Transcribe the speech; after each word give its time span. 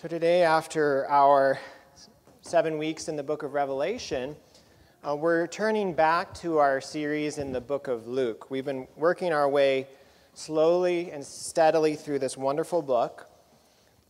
So, 0.00 0.06
today, 0.06 0.44
after 0.44 1.10
our 1.10 1.58
seven 2.42 2.78
weeks 2.78 3.08
in 3.08 3.16
the 3.16 3.24
book 3.24 3.42
of 3.42 3.52
Revelation, 3.52 4.36
uh, 5.02 5.16
we're 5.16 5.48
turning 5.48 5.92
back 5.92 6.32
to 6.34 6.58
our 6.58 6.80
series 6.80 7.38
in 7.38 7.50
the 7.50 7.60
book 7.60 7.88
of 7.88 8.06
Luke. 8.06 8.48
We've 8.48 8.64
been 8.64 8.86
working 8.94 9.32
our 9.32 9.48
way 9.48 9.88
slowly 10.34 11.10
and 11.10 11.24
steadily 11.24 11.96
through 11.96 12.20
this 12.20 12.36
wonderful 12.36 12.80
book. 12.80 13.28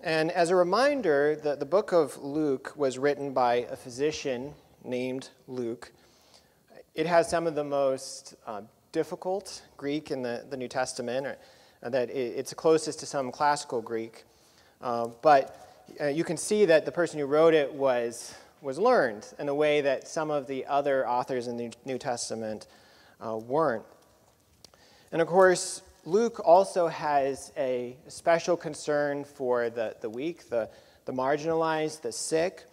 And 0.03 0.30
as 0.30 0.51
a 0.51 0.57
reminder, 0.57 1.41
the, 1.43 1.57
the 1.57 1.64
book 1.64 1.93
of 1.93 2.23
Luke 2.23 2.75
was 2.77 2.98
written 2.98 3.32
by 3.32 3.66
a 3.70 3.75
physician 3.75 4.52
named 4.84 5.30
Luke. 5.46 5.91
It 6.95 7.07
has 7.07 7.30
some 7.30 7.46
of 7.46 7.55
the 7.55 7.64
most 7.64 8.34
uh, 8.46 8.61
difficult 8.93 9.62
Greek 9.79 10.11
in 10.11 10.20
the, 10.20 10.45
the 10.50 10.57
New 10.59 10.68
Testament, 10.68 11.27
or, 11.27 11.39
uh, 11.82 11.89
that 11.89 12.11
it, 12.11 12.36
it's 12.36 12.52
closest 12.52 13.00
to 13.00 13.07
some 13.07 13.32
classical 13.32 13.81
Greek. 13.81 14.25
Uh, 14.82 15.09
but 15.23 15.68
you 16.13 16.25
can 16.25 16.37
see 16.37 16.65
that 16.67 16.85
the 16.85 16.93
person 16.93 17.19
who 17.19 17.27
wrote 17.27 17.55
it 17.55 17.73
was, 17.73 18.35
was 18.63 18.79
learned 18.79 19.27
in 19.39 19.49
a 19.49 19.55
way 19.55 19.81
that 19.81 20.09
some 20.09 20.31
of 20.31 20.47
the 20.47 20.67
other 20.67 21.09
authors 21.09 21.47
in 21.47 21.57
the 21.57 21.73
New 21.85 21.99
Testament 21.99 22.67
uh, 23.21 23.37
weren't. 23.37 23.85
And 25.13 25.23
of 25.23 25.29
course, 25.29 25.83
Luke 26.05 26.41
also 26.45 26.89
has 26.89 27.53
a 27.57 27.97
special 28.09 28.57
concern 28.57 29.25
for 29.25 29.71
the, 29.71 29.97
the 30.01 30.09
weak, 30.09 30.49
the, 30.49 30.71
the 31.05 31.13
marginalized, 31.13 32.03
the 32.03 32.12
sick. 32.12 32.64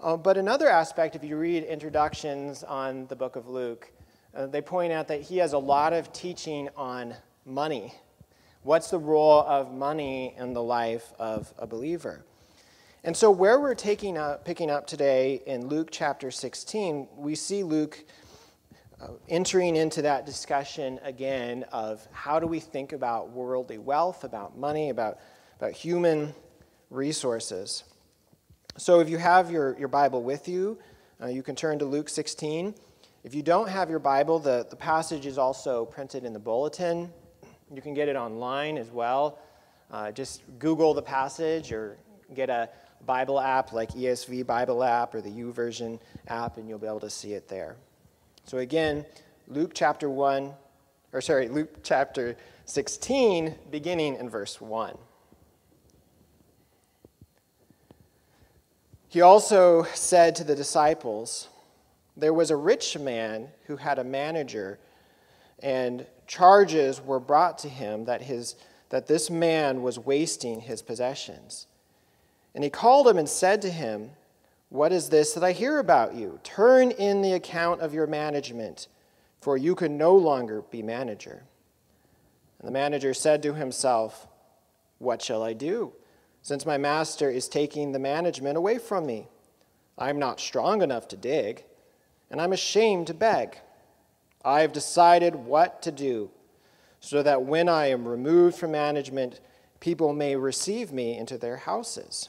Uh, 0.00 0.16
but 0.16 0.36
another 0.36 0.68
aspect, 0.68 1.14
if 1.14 1.22
you 1.22 1.36
read 1.36 1.64
introductions 1.64 2.64
on 2.64 3.06
the 3.06 3.16
book 3.16 3.36
of 3.36 3.48
Luke, 3.48 3.90
uh, 4.34 4.46
they 4.46 4.60
point 4.60 4.92
out 4.92 5.08
that 5.08 5.20
he 5.20 5.38
has 5.38 5.52
a 5.52 5.58
lot 5.58 5.92
of 5.92 6.12
teaching 6.12 6.68
on 6.76 7.14
money. 7.44 7.92
What's 8.62 8.90
the 8.90 8.98
role 8.98 9.40
of 9.40 9.72
money 9.72 10.34
in 10.38 10.54
the 10.54 10.62
life 10.62 11.12
of 11.18 11.52
a 11.58 11.66
believer? 11.66 12.24
And 13.04 13.16
so, 13.16 13.32
where 13.32 13.58
we're 13.58 13.74
taking 13.74 14.16
up, 14.16 14.44
picking 14.44 14.70
up 14.70 14.86
today 14.86 15.42
in 15.44 15.66
Luke 15.66 15.88
chapter 15.90 16.30
16, 16.30 17.08
we 17.16 17.34
see 17.34 17.64
Luke 17.64 18.04
uh, 19.00 19.08
entering 19.28 19.74
into 19.74 20.02
that 20.02 20.24
discussion 20.24 21.00
again 21.02 21.64
of 21.72 22.06
how 22.12 22.38
do 22.38 22.46
we 22.46 22.60
think 22.60 22.92
about 22.92 23.30
worldly 23.30 23.78
wealth, 23.78 24.22
about 24.22 24.56
money, 24.56 24.90
about, 24.90 25.18
about 25.58 25.72
human 25.72 26.32
resources. 26.90 27.82
So, 28.76 29.00
if 29.00 29.10
you 29.10 29.18
have 29.18 29.50
your, 29.50 29.76
your 29.80 29.88
Bible 29.88 30.22
with 30.22 30.46
you, 30.46 30.78
uh, 31.20 31.26
you 31.26 31.42
can 31.42 31.56
turn 31.56 31.80
to 31.80 31.84
Luke 31.84 32.08
16. 32.08 32.72
If 33.24 33.34
you 33.34 33.42
don't 33.42 33.68
have 33.68 33.90
your 33.90 33.98
Bible, 33.98 34.38
the, 34.38 34.64
the 34.70 34.76
passage 34.76 35.26
is 35.26 35.38
also 35.38 35.86
printed 35.86 36.24
in 36.24 36.32
the 36.32 36.38
bulletin. 36.38 37.10
You 37.74 37.82
can 37.82 37.94
get 37.94 38.08
it 38.08 38.14
online 38.14 38.78
as 38.78 38.92
well. 38.92 39.40
Uh, 39.90 40.12
just 40.12 40.42
Google 40.60 40.94
the 40.94 41.02
passage 41.02 41.72
or 41.72 41.98
get 42.32 42.48
a 42.48 42.68
Bible 43.06 43.40
app 43.40 43.72
like 43.72 43.90
ESV 43.90 44.46
Bible 44.46 44.84
app 44.84 45.14
or 45.14 45.20
the 45.20 45.30
YouVersion 45.30 45.98
app, 46.28 46.56
and 46.56 46.68
you'll 46.68 46.78
be 46.78 46.86
able 46.86 47.00
to 47.00 47.10
see 47.10 47.32
it 47.32 47.48
there. 47.48 47.76
So 48.44 48.58
again, 48.58 49.04
Luke 49.48 49.72
chapter 49.74 50.08
1, 50.08 50.52
or 51.12 51.20
sorry, 51.20 51.48
Luke 51.48 51.82
chapter 51.82 52.36
16, 52.64 53.54
beginning 53.70 54.16
in 54.16 54.28
verse 54.28 54.60
1. 54.60 54.96
He 59.08 59.20
also 59.20 59.82
said 59.94 60.34
to 60.36 60.44
the 60.44 60.54
disciples, 60.54 61.48
There 62.16 62.32
was 62.32 62.50
a 62.50 62.56
rich 62.56 62.98
man 62.98 63.48
who 63.66 63.76
had 63.76 63.98
a 63.98 64.04
manager, 64.04 64.78
and 65.58 66.06
charges 66.26 67.00
were 67.00 67.20
brought 67.20 67.58
to 67.58 67.68
him 67.68 68.06
that, 68.06 68.22
his, 68.22 68.56
that 68.88 69.06
this 69.08 69.28
man 69.28 69.82
was 69.82 69.98
wasting 69.98 70.60
his 70.60 70.80
possessions. 70.80 71.66
And 72.54 72.62
he 72.62 72.70
called 72.70 73.08
him 73.08 73.18
and 73.18 73.28
said 73.28 73.62
to 73.62 73.70
him, 73.70 74.10
What 74.68 74.92
is 74.92 75.08
this 75.08 75.32
that 75.34 75.44
I 75.44 75.52
hear 75.52 75.78
about 75.78 76.14
you? 76.14 76.38
Turn 76.42 76.90
in 76.90 77.22
the 77.22 77.32
account 77.32 77.80
of 77.80 77.94
your 77.94 78.06
management, 78.06 78.88
for 79.40 79.56
you 79.56 79.74
can 79.74 79.96
no 79.96 80.14
longer 80.14 80.62
be 80.70 80.82
manager. 80.82 81.44
And 82.58 82.68
the 82.68 82.72
manager 82.72 83.14
said 83.14 83.42
to 83.42 83.54
himself, 83.54 84.26
What 84.98 85.22
shall 85.22 85.42
I 85.42 85.52
do, 85.52 85.92
since 86.42 86.66
my 86.66 86.78
master 86.78 87.30
is 87.30 87.48
taking 87.48 87.92
the 87.92 87.98
management 87.98 88.56
away 88.56 88.78
from 88.78 89.06
me? 89.06 89.28
I 89.98 90.10
am 90.10 90.18
not 90.18 90.40
strong 90.40 90.82
enough 90.82 91.08
to 91.08 91.16
dig, 91.16 91.64
and 92.30 92.40
I'm 92.40 92.52
ashamed 92.52 93.06
to 93.08 93.14
beg. 93.14 93.58
I 94.44 94.60
have 94.60 94.72
decided 94.72 95.34
what 95.34 95.82
to 95.82 95.92
do, 95.92 96.30
so 97.00 97.22
that 97.22 97.42
when 97.42 97.68
I 97.68 97.86
am 97.86 98.06
removed 98.06 98.56
from 98.56 98.72
management, 98.72 99.40
people 99.80 100.12
may 100.12 100.36
receive 100.36 100.92
me 100.92 101.16
into 101.16 101.38
their 101.38 101.56
houses. 101.56 102.28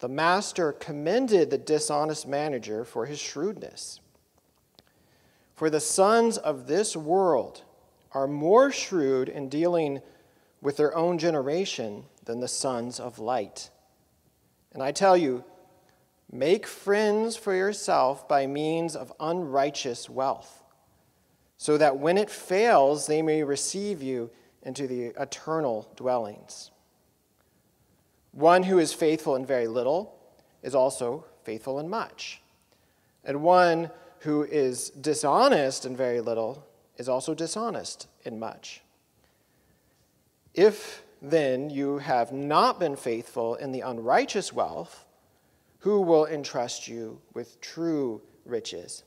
The 0.00 0.08
master 0.08 0.72
commended 0.72 1.50
the 1.50 1.58
dishonest 1.58 2.26
manager 2.26 2.84
for 2.84 3.06
his 3.06 3.18
shrewdness. 3.18 4.00
For 5.54 5.70
the 5.70 5.80
sons 5.80 6.38
of 6.38 6.68
this 6.68 6.96
world 6.96 7.62
are 8.12 8.28
more 8.28 8.70
shrewd 8.70 9.28
in 9.28 9.48
dealing 9.48 10.00
with 10.62 10.76
their 10.76 10.96
own 10.96 11.18
generation 11.18 12.04
than 12.24 12.40
the 12.40 12.48
sons 12.48 13.00
of 13.00 13.18
light. 13.18 13.70
And 14.72 14.82
I 14.82 14.92
tell 14.92 15.16
you, 15.16 15.44
make 16.30 16.66
friends 16.66 17.36
for 17.36 17.54
yourself 17.54 18.28
by 18.28 18.46
means 18.46 18.94
of 18.94 19.12
unrighteous 19.18 20.08
wealth, 20.08 20.62
so 21.56 21.76
that 21.76 21.98
when 21.98 22.18
it 22.18 22.30
fails, 22.30 23.06
they 23.06 23.22
may 23.22 23.42
receive 23.42 24.00
you 24.00 24.30
into 24.62 24.86
the 24.86 25.06
eternal 25.20 25.90
dwellings. 25.96 26.70
One 28.32 28.62
who 28.62 28.78
is 28.78 28.92
faithful 28.92 29.36
in 29.36 29.46
very 29.46 29.66
little 29.66 30.14
is 30.62 30.74
also 30.74 31.24
faithful 31.42 31.78
in 31.78 31.88
much. 31.88 32.42
And 33.24 33.42
one 33.42 33.90
who 34.20 34.42
is 34.42 34.90
dishonest 34.90 35.84
in 35.84 35.96
very 35.96 36.20
little 36.20 36.66
is 36.96 37.08
also 37.08 37.34
dishonest 37.34 38.08
in 38.24 38.38
much. 38.38 38.82
If 40.54 41.04
then 41.22 41.70
you 41.70 41.98
have 41.98 42.32
not 42.32 42.78
been 42.78 42.96
faithful 42.96 43.54
in 43.56 43.72
the 43.72 43.80
unrighteous 43.80 44.52
wealth, 44.52 45.04
who 45.80 46.00
will 46.00 46.26
entrust 46.26 46.88
you 46.88 47.20
with 47.34 47.60
true 47.60 48.20
riches? 48.44 49.04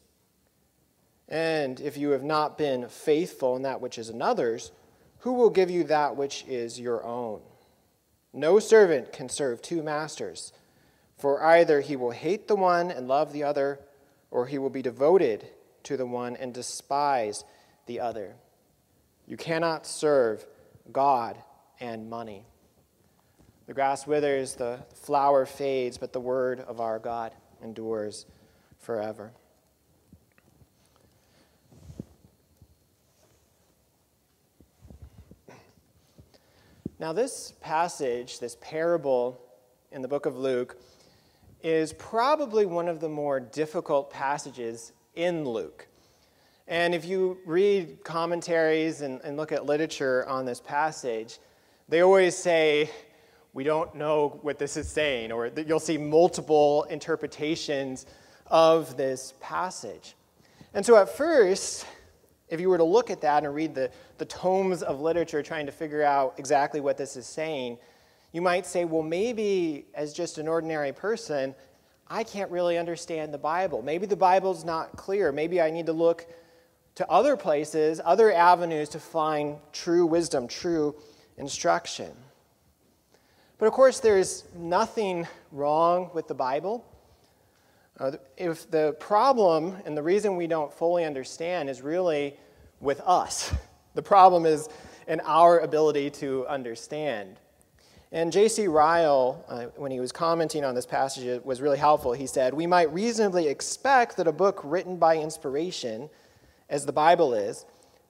And 1.28 1.80
if 1.80 1.98
you 1.98 2.12
have 2.12 2.24
not 2.24 2.58
been 2.58 2.88
faithful 2.90 3.56
in 3.56 3.62
that 3.64 3.82
which 3.82 3.98
is 3.98 4.10
another's, 4.10 4.72
who 5.20 5.34
will 5.34 5.50
give 5.50 5.70
you 5.70 5.84
that 5.86 6.16
which 6.16 6.46
is 6.48 6.80
your 6.80 7.04
own? 7.04 7.42
No 8.34 8.60
servant 8.60 9.12
can 9.12 9.30
serve 9.30 9.62
two 9.62 9.84
masters, 9.84 10.54
for 11.18 11.44
either 11.44 11.82
he 11.82 11.96
will 11.96 12.12
hate 12.12 12.48
the 12.48 12.56
one 12.56 12.90
and 12.90 13.08
love 13.08 13.34
the 13.34 13.44
other, 13.44 13.80
or 14.30 14.48
he 14.48 14.58
will 14.58 14.70
be 14.70 14.82
devoted 14.82 15.48
to 15.84 15.98
the 15.98 16.06
one 16.06 16.36
and 16.36 16.54
despise 16.54 17.44
the 17.86 18.00
other. 18.00 18.36
You 19.28 19.38
cannot 19.38 19.86
serve 19.86 20.46
God 20.92 21.38
and 21.80 22.10
money. 22.10 22.46
The 23.68 23.74
grass 23.74 24.08
withers, 24.08 24.56
the 24.56 24.80
flower 24.94 25.46
fades, 25.46 25.98
but 25.98 26.14
the 26.14 26.20
word 26.20 26.60
of 26.62 26.80
our 26.80 27.00
God 27.00 27.34
endures 27.64 28.26
forever. 28.80 29.32
Now, 37.02 37.14
this 37.14 37.56
passage, 37.62 38.38
this 38.38 38.56
parable 38.62 39.42
in 39.92 40.04
the 40.04 40.08
book 40.08 40.28
of 40.28 40.38
Luke, 40.38 40.78
is 41.64 41.94
probably 41.94 42.68
one 42.68 42.88
of 42.88 43.00
the 43.00 43.10
more 43.10 43.40
difficult 43.40 44.12
passages 44.12 44.92
in 45.16 45.44
Luke. 45.44 45.88
And 46.68 46.94
if 46.94 47.04
you 47.04 47.40
read 47.44 48.04
commentaries 48.04 49.02
and, 49.02 49.20
and, 49.24 49.36
look 49.36 49.52
at 49.52 49.66
literature 49.66 50.28
on 50.30 50.46
this 50.46 50.60
passage, 50.60 51.40
they 51.90 52.02
always 52.02 52.38
say, 52.38 52.88
we 53.54 53.64
don't 53.64 53.96
know 53.96 54.38
what 54.44 54.60
this 54.60 54.78
is 54.78 54.88
saying, 54.88 55.32
or 55.32 55.50
you'll 55.66 55.80
see 55.80 55.98
multiple 55.98 56.84
interpretations 56.84 58.06
of 58.46 58.96
this 58.96 59.34
passage. 59.42 60.14
And 60.76 60.86
so 60.86 60.98
at 60.98 61.10
first, 61.18 61.88
if 62.52 62.60
you 62.60 62.70
were 62.70 62.78
to 62.78 62.84
look 62.84 63.10
at 63.10 63.22
that 63.22 63.44
and 63.44 63.56
read 63.56 63.74
the, 63.74 63.90
the 64.20 64.26
tomes 64.26 64.84
of 64.84 65.00
literature 65.00 65.42
trying 65.42 65.66
to 65.66 65.72
figure 65.72 66.04
out 66.04 66.36
exactly 66.38 66.82
what 66.82 66.98
this 66.98 67.16
is 67.16 67.26
saying, 67.26 67.78
you 68.34 68.42
might 68.42 68.66
say, 68.66 68.86
well, 68.86 69.02
maybe 69.02 69.86
as 69.96 70.14
just 70.14 70.38
an 70.38 70.48
ordinary 70.48 70.92
person, 70.92 71.56
I 72.08 72.24
can't 72.24 72.52
really 72.52 72.78
understand 72.78 73.34
the 73.34 73.38
Bible. 73.38 73.82
Maybe 73.82 74.06
the 74.06 74.18
Bible's 74.18 74.66
not 74.66 74.98
clear. 74.98 75.32
Maybe 75.32 75.62
I 75.62 75.72
need 75.72 75.86
to 75.86 75.94
look 75.94 76.28
to 76.96 77.10
other 77.10 77.38
places, 77.38 78.02
other 78.04 78.34
avenues 78.34 78.90
to 78.90 79.00
find 79.00 79.56
true 79.72 80.06
wisdom, 80.06 80.46
true 80.46 80.94
instruction. 81.38 82.12
But 83.58 83.68
of 83.68 83.74
course, 83.74 84.02
there's 84.02 84.44
nothing 84.58 85.26
wrong 85.54 86.10
with 86.14 86.28
the 86.28 86.34
Bible. 86.34 86.86
Uh, 88.02 88.14
if 88.36 88.70
the 88.72 88.94
problem 89.00 89.78
and 89.86 89.96
the 89.96 90.02
reason 90.02 90.36
we 90.36 90.48
don't 90.48 90.74
fully 90.74 91.06
understand 91.06 91.70
is 91.70 91.84
really 91.84 92.36
with 92.80 93.00
us, 93.02 93.54
the 93.94 94.02
problem 94.02 94.48
is 94.48 94.68
in 95.08 95.22
our 95.24 95.60
ability 95.60 96.10
to 96.10 96.44
understand. 96.48 97.40
And 98.12 98.32
J.C. 98.32 98.68
Ryle, 98.68 99.46
uh, 99.48 99.66
when 99.76 99.92
he 99.92 100.00
was 100.00 100.12
commenting 100.12 100.66
on 100.66 100.74
this 100.74 100.88
passage, 100.88 101.42
was 101.44 101.62
really 101.62 101.78
helpful. 101.78 102.12
He 102.14 102.26
said, 102.26 102.56
We 102.56 102.66
might 102.66 102.92
reasonably 102.92 103.48
expect 103.48 104.18
that 104.18 104.28
a 104.28 104.32
book 104.32 104.62
written 104.64 104.98
by 104.98 105.18
inspiration, 105.18 106.10
as 106.70 106.88
the 106.88 106.92
Bible 106.92 107.36
is, 107.36 107.66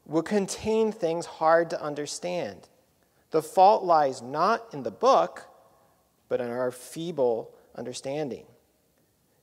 will 0.06 0.24
contain 0.24 0.94
things 0.94 1.26
hard 1.26 1.70
to 1.70 1.84
understand. 1.84 2.70
The 3.32 3.42
fault 3.42 3.84
lies 3.84 4.22
not 4.22 4.68
in 4.72 4.84
the 4.84 4.92
book, 4.92 5.50
but 6.30 6.40
in 6.40 6.50
our 6.50 6.72
feeble 6.72 7.54
understanding. 7.76 8.46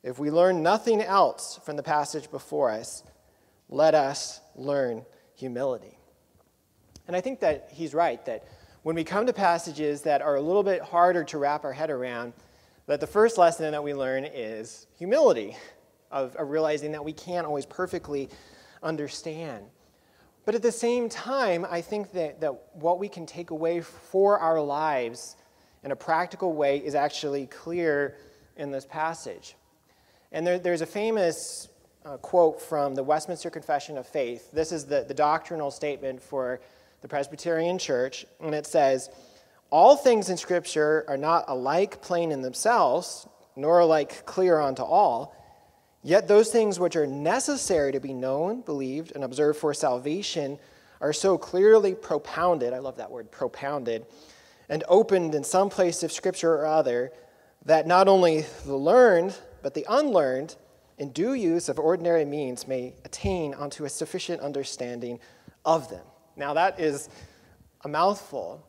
If 0.02 0.18
we 0.18 0.30
learn 0.30 0.62
nothing 0.62 1.02
else 1.02 1.58
from 1.64 1.76
the 1.76 1.82
passage 1.82 2.30
before 2.30 2.70
us, 2.70 3.02
let 3.68 3.94
us 3.94 4.40
learn 4.54 5.04
humility. 5.34 5.98
And 7.06 7.16
I 7.16 7.20
think 7.20 7.40
that 7.40 7.68
he's 7.72 7.94
right, 7.94 8.24
that 8.26 8.44
when 8.82 8.94
we 8.94 9.04
come 9.04 9.26
to 9.26 9.32
passages 9.32 10.02
that 10.02 10.22
are 10.22 10.36
a 10.36 10.40
little 10.40 10.62
bit 10.62 10.82
harder 10.82 11.24
to 11.24 11.38
wrap 11.38 11.64
our 11.64 11.72
head 11.72 11.90
around, 11.90 12.32
that 12.86 13.00
the 13.00 13.06
first 13.06 13.36
lesson 13.36 13.70
that 13.70 13.82
we 13.82 13.92
learn 13.92 14.24
is 14.24 14.86
humility, 14.96 15.56
of, 16.10 16.34
of 16.36 16.48
realizing 16.48 16.92
that 16.92 17.04
we 17.04 17.12
can't 17.12 17.46
always 17.46 17.66
perfectly 17.66 18.30
understand. 18.82 19.66
But 20.46 20.54
at 20.54 20.62
the 20.62 20.72
same 20.72 21.10
time, 21.10 21.66
I 21.68 21.82
think 21.82 22.12
that, 22.12 22.40
that 22.40 22.52
what 22.72 22.98
we 22.98 23.08
can 23.08 23.26
take 23.26 23.50
away 23.50 23.82
for 23.82 24.38
our 24.38 24.60
lives 24.60 25.36
in 25.84 25.90
a 25.90 25.96
practical 25.96 26.54
way 26.54 26.78
is 26.78 26.94
actually 26.94 27.46
clear 27.48 28.16
in 28.56 28.70
this 28.70 28.86
passage. 28.86 29.56
And 30.32 30.46
there, 30.46 30.58
there's 30.58 30.82
a 30.82 30.86
famous 30.86 31.68
uh, 32.04 32.16
quote 32.18 32.60
from 32.60 32.94
the 32.94 33.02
Westminster 33.02 33.50
Confession 33.50 33.96
of 33.96 34.06
Faith. 34.06 34.50
This 34.52 34.72
is 34.72 34.84
the, 34.84 35.04
the 35.06 35.14
doctrinal 35.14 35.70
statement 35.70 36.22
for 36.22 36.60
the 37.00 37.08
Presbyterian 37.08 37.78
Church, 37.78 38.26
and 38.40 38.54
it 38.54 38.66
says, 38.66 39.10
All 39.70 39.96
things 39.96 40.28
in 40.30 40.36
Scripture 40.36 41.04
are 41.08 41.16
not 41.16 41.44
alike 41.48 42.02
plain 42.02 42.32
in 42.32 42.42
themselves, 42.42 43.26
nor 43.56 43.80
alike 43.80 44.26
clear 44.26 44.60
unto 44.60 44.82
all. 44.82 45.34
Yet 46.02 46.28
those 46.28 46.50
things 46.50 46.78
which 46.78 46.96
are 46.96 47.06
necessary 47.06 47.92
to 47.92 48.00
be 48.00 48.12
known, 48.12 48.60
believed, 48.60 49.12
and 49.14 49.24
observed 49.24 49.58
for 49.58 49.74
salvation 49.74 50.58
are 51.00 51.12
so 51.12 51.38
clearly 51.38 51.94
propounded, 51.94 52.72
I 52.72 52.78
love 52.78 52.96
that 52.96 53.10
word, 53.10 53.30
propounded, 53.30 54.06
and 54.68 54.84
opened 54.88 55.34
in 55.34 55.44
some 55.44 55.70
place 55.70 56.02
of 56.02 56.12
Scripture 56.12 56.54
or 56.54 56.66
other, 56.66 57.12
that 57.64 57.86
not 57.86 58.08
only 58.08 58.46
the 58.64 58.76
learned, 58.76 59.36
but 59.62 59.74
the 59.74 59.86
unlearned, 59.88 60.56
in 60.98 61.12
due 61.12 61.34
use 61.34 61.68
of 61.68 61.78
ordinary 61.78 62.24
means, 62.24 62.66
may 62.66 62.94
attain 63.04 63.54
unto 63.54 63.84
a 63.84 63.88
sufficient 63.88 64.40
understanding 64.40 65.20
of 65.64 65.88
them. 65.88 66.04
Now, 66.36 66.54
that 66.54 66.78
is 66.80 67.08
a 67.84 67.88
mouthful, 67.88 68.64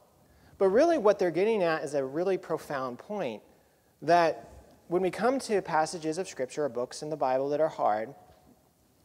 but 0.57 0.69
really 0.69 0.97
what 0.97 1.19
they're 1.19 1.31
getting 1.31 1.63
at 1.63 1.83
is 1.83 1.94
a 1.94 2.03
really 2.03 2.38
profound 2.38 3.00
point 3.00 3.41
that 4.01 4.50
when 4.88 5.01
we 5.01 5.12
come 5.12 5.39
to 5.39 5.62
passages 5.62 6.18
of 6.18 6.27
Scripture 6.27 6.65
or 6.65 6.69
books 6.69 7.03
in 7.03 7.09
the 7.09 7.15
Bible 7.15 7.50
that 7.50 7.62
are 7.62 7.69
hard, 7.69 8.13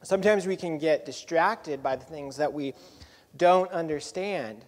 sometimes 0.02 0.46
we 0.46 0.56
can 0.56 0.78
get 0.78 1.04
distracted 1.04 1.82
by 1.82 1.96
the 1.96 2.04
things 2.04 2.36
that 2.36 2.52
we 2.52 2.74
don't 3.36 3.70
understand. 3.70 4.64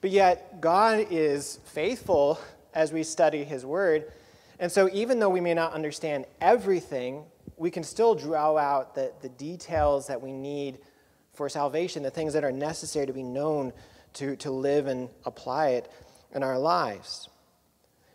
But 0.00 0.10
yet, 0.10 0.60
God 0.60 1.06
is 1.10 1.58
faithful 1.64 2.40
as 2.72 2.92
we 2.92 3.02
study 3.02 3.44
His 3.44 3.66
Word. 3.66 4.12
And 4.58 4.70
so, 4.70 4.88
even 4.92 5.18
though 5.20 5.28
we 5.28 5.40
may 5.40 5.54
not 5.54 5.72
understand 5.72 6.26
everything, 6.40 7.24
we 7.56 7.70
can 7.70 7.84
still 7.84 8.14
draw 8.14 8.56
out 8.56 8.94
the, 8.94 9.12
the 9.20 9.28
details 9.28 10.06
that 10.08 10.20
we 10.20 10.32
need 10.32 10.78
for 11.32 11.48
salvation, 11.48 12.02
the 12.02 12.10
things 12.10 12.32
that 12.32 12.44
are 12.44 12.52
necessary 12.52 13.06
to 13.06 13.12
be 13.12 13.22
known 13.22 13.72
to, 14.14 14.34
to 14.36 14.50
live 14.50 14.86
and 14.86 15.08
apply 15.24 15.68
it 15.70 15.90
in 16.34 16.42
our 16.42 16.58
lives. 16.58 17.28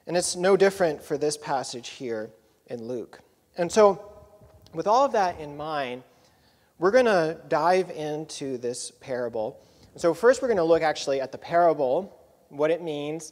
And 0.05 0.17
it's 0.17 0.35
no 0.35 0.57
different 0.57 1.01
for 1.01 1.17
this 1.17 1.37
passage 1.37 1.89
here 1.89 2.29
in 2.67 2.87
Luke. 2.87 3.21
And 3.57 3.71
so, 3.71 4.11
with 4.73 4.87
all 4.87 5.05
of 5.05 5.13
that 5.13 5.39
in 5.39 5.55
mind, 5.55 6.03
we're 6.79 6.91
going 6.91 7.05
to 7.05 7.39
dive 7.47 7.91
into 7.91 8.57
this 8.57 8.91
parable. 8.91 9.59
So, 9.95 10.13
first, 10.13 10.41
we're 10.41 10.49
going 10.49 10.57
to 10.57 10.63
look 10.63 10.81
actually 10.81 11.21
at 11.21 11.31
the 11.31 11.37
parable, 11.37 12.19
what 12.49 12.71
it 12.71 12.81
means, 12.81 13.31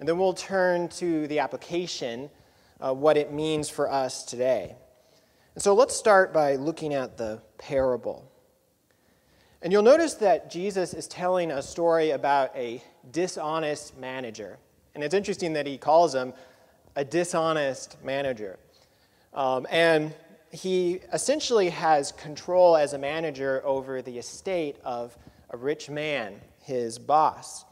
and 0.00 0.08
then 0.08 0.18
we'll 0.18 0.32
turn 0.32 0.88
to 0.88 1.26
the 1.28 1.38
application, 1.38 2.30
uh, 2.80 2.94
what 2.94 3.16
it 3.16 3.32
means 3.32 3.68
for 3.68 3.90
us 3.90 4.24
today. 4.24 4.74
And 5.54 5.62
so, 5.62 5.74
let's 5.74 5.94
start 5.96 6.32
by 6.32 6.56
looking 6.56 6.94
at 6.94 7.16
the 7.16 7.42
parable. 7.58 8.30
And 9.60 9.72
you'll 9.72 9.82
notice 9.82 10.14
that 10.14 10.50
Jesus 10.50 10.94
is 10.94 11.08
telling 11.08 11.50
a 11.50 11.62
story 11.62 12.10
about 12.10 12.54
a 12.56 12.82
dishonest 13.10 13.98
manager. 13.98 14.58
And 14.94 15.02
it's 15.02 15.14
interesting 15.14 15.52
that 15.54 15.66
he 15.66 15.78
calls 15.78 16.14
him 16.14 16.32
a 16.94 17.04
dishonest 17.04 17.96
manager. 18.04 18.58
Um, 19.34 19.66
and 19.70 20.14
he 20.50 21.00
essentially 21.12 21.70
has 21.70 22.12
control 22.12 22.76
as 22.76 22.92
a 22.92 22.98
manager 22.98 23.62
over 23.64 24.00
the 24.00 24.18
estate 24.18 24.76
of 24.84 25.16
a 25.50 25.56
rich 25.56 25.90
man, 25.90 26.40
his 26.62 26.98
boss. 26.98 27.64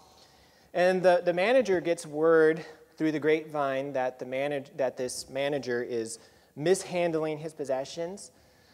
And 0.74 1.02
the, 1.02 1.22
the 1.24 1.32
manager 1.32 1.80
gets 1.80 2.04
word 2.04 2.64
through 2.96 3.12
the 3.12 3.20
grapevine 3.20 3.92
that, 3.92 4.18
the 4.18 4.24
manage, 4.24 4.70
that 4.76 4.96
this 4.96 5.28
manager 5.28 5.82
is 5.82 6.18
mishandling 6.54 7.38
his 7.38 7.52
possessions, 7.52 8.30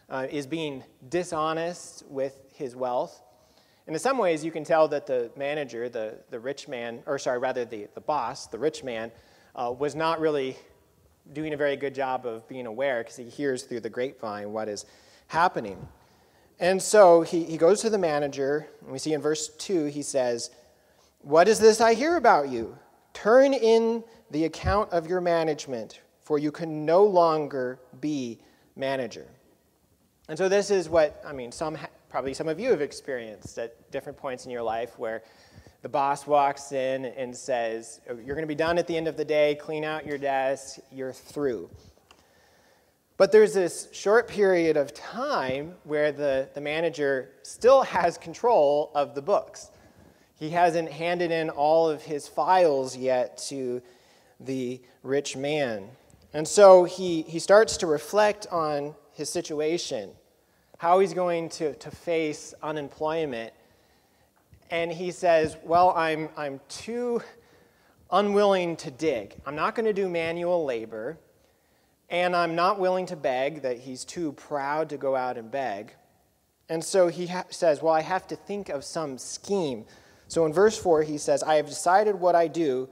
uh, 0.09 0.27
is 0.31 0.47
being 0.47 0.85
dishonest 1.09 2.05
with 2.09 2.39
his 2.55 2.77
wealth. 2.77 3.23
And 3.87 3.97
in 3.97 4.01
some 4.01 4.19
ways, 4.19 4.45
you 4.45 4.53
can 4.53 4.63
tell 4.63 4.87
that 4.89 5.07
the 5.07 5.31
manager, 5.37 5.89
the, 5.89 6.19
the 6.31 6.39
rich 6.39 6.69
man, 6.69 7.03
or 7.07 7.19
sorry, 7.19 7.39
rather 7.39 7.65
the, 7.65 7.89
the 7.95 8.01
boss, 8.01 8.47
the 8.47 8.59
rich 8.59 8.85
man, 8.85 9.11
uh, 9.57 9.75
was 9.77 9.95
not 9.95 10.21
really 10.21 10.57
doing 11.33 11.53
a 11.53 11.57
very 11.57 11.77
good 11.77 11.95
job 11.95 12.27
of 12.27 12.47
being 12.49 12.67
aware 12.67 13.03
because 13.03 13.17
he 13.17 13.25
hears 13.25 13.65
through 13.65 13.81
the 13.81 13.91
grapevine 13.91 14.53
what 14.53 14.69
is 14.69 14.87
happening. 15.29 15.89
And 16.61 16.81
so 16.81 17.23
he, 17.23 17.45
he 17.45 17.57
goes 17.57 17.81
to 17.81 17.91
the 17.91 17.99
manager, 17.99 18.69
and 18.83 18.93
we 18.93 18.99
see 18.99 19.15
in 19.15 19.21
verse 19.21 19.49
2, 19.49 19.87
he 19.87 20.03
says, 20.03 20.51
What 21.23 21.49
is 21.49 21.59
this 21.59 21.81
I 21.81 21.95
hear 21.95 22.17
about 22.17 22.51
you? 22.51 22.79
Turn 23.13 23.53
in 23.55 24.03
the 24.31 24.45
account 24.45 24.91
of 24.91 25.07
your 25.07 25.21
management, 25.21 26.01
for 26.21 26.39
you 26.39 26.51
can 26.51 26.85
no 26.85 27.05
longer 27.05 27.79
be 28.01 28.39
manager. 28.77 29.27
And 30.29 30.39
so 30.39 30.49
this 30.49 30.71
is 30.71 30.89
what, 30.89 31.23
I 31.27 31.33
mean, 31.33 31.53
some 31.53 31.77
probably 32.09 32.35
some 32.35 32.47
of 32.47 32.61
you 32.61 32.71
have 32.71 32.83
experienced 32.83 33.59
at 33.59 33.91
different 33.91 34.19
points 34.19 34.45
in 34.45 34.51
your 34.51 34.63
life 34.63 34.99
where 34.99 35.23
the 35.81 35.89
boss 35.89 36.27
walks 36.27 36.73
in 36.73 37.07
and 37.07 37.35
says, 37.35 38.01
oh, 38.09 38.15
You're 38.15 38.37
going 38.37 38.43
to 38.43 38.47
be 38.47 38.55
done 38.55 38.79
at 38.79 38.87
the 38.87 38.97
end 38.97 39.09
of 39.09 39.17
the 39.17 39.25
day, 39.25 39.57
clean 39.61 39.83
out 39.83 40.07
your 40.07 40.19
desk, 40.19 40.79
you're 40.93 41.13
through. 41.13 41.71
But 43.17 43.33
there's 43.33 43.55
this 43.55 43.89
short 43.93 44.29
period 44.29 44.77
of 44.77 44.93
time 44.95 45.75
where 45.85 46.13
the, 46.13 46.49
the 46.55 46.61
manager 46.61 47.31
still 47.43 47.83
has 47.83 48.19
control 48.19 48.91
of 48.95 49.15
the 49.15 49.23
books. 49.23 49.71
He 50.43 50.51
hasn't 50.51 50.91
handed 50.91 51.31
in 51.31 51.51
all 51.51 51.89
of 51.89 52.03
his 52.03 52.27
files 52.27 52.97
yet 52.97 53.39
to 53.47 53.81
the 54.41 54.81
rich 55.05 55.37
man. 55.37 55.89
And 56.35 56.49
so 56.49 56.83
he, 56.83 57.23
he 57.23 57.39
starts 57.39 57.77
to 57.77 57.87
reflect 57.87 58.49
on 58.51 58.97
his 59.13 59.31
situation 59.31 60.11
how 60.79 60.99
he's 60.99 61.15
going 61.15 61.49
to, 61.51 61.75
to 61.75 61.93
face 61.93 62.55
unemployment. 62.61 63.53
And 64.69 64.91
he 64.91 65.13
says, 65.13 65.57
Well, 65.63 65.91
I'm, 65.91 66.29
I'm 66.37 66.61
too 66.69 67.23
unwilling 68.11 68.75
to 68.79 68.91
dig. 68.91 69.37
I'm 69.47 69.55
not 69.55 69.77
going 69.77 69.87
to 69.87 69.93
do 69.93 70.09
manual 70.09 70.65
labor. 70.65 71.19
And 72.11 72.35
I'm 72.35 72.57
not 72.57 72.81
willing 72.81 73.07
to 73.07 73.17
beg, 73.17 73.63
that 73.63 73.79
he's 73.79 74.05
too 74.05 74.33
proud 74.33 74.89
to 74.89 74.97
go 74.97 75.15
out 75.15 75.39
and 75.39 75.53
beg. 75.53 75.95
And 76.69 76.83
so 76.83 77.07
he 77.07 77.29
ha- 77.29 77.45
says, 77.51 77.81
Well, 77.81 77.95
I 77.95 78.01
have 78.01 78.27
to 78.27 78.35
think 78.35 78.71
of 78.71 78.83
some 78.83 79.19
scheme. 79.19 79.85
So 80.33 80.47
in 80.47 80.53
verse 80.55 80.79
4, 80.79 81.03
he 81.03 81.19
says, 81.19 81.43
I 81.43 81.57
have 81.57 81.67
decided 81.67 82.15
what 82.15 82.35
I 82.35 82.49
do 82.49 82.89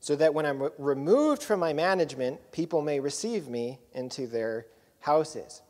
so 0.00 0.16
that 0.16 0.34
when 0.34 0.44
I'm 0.44 0.60
re- 0.60 0.70
removed 0.76 1.40
from 1.40 1.60
my 1.60 1.72
management, 1.72 2.50
people 2.50 2.82
may 2.82 2.98
receive 2.98 3.46
me 3.46 3.78
into 3.92 4.26
their 4.26 4.66
houses. 4.98 5.62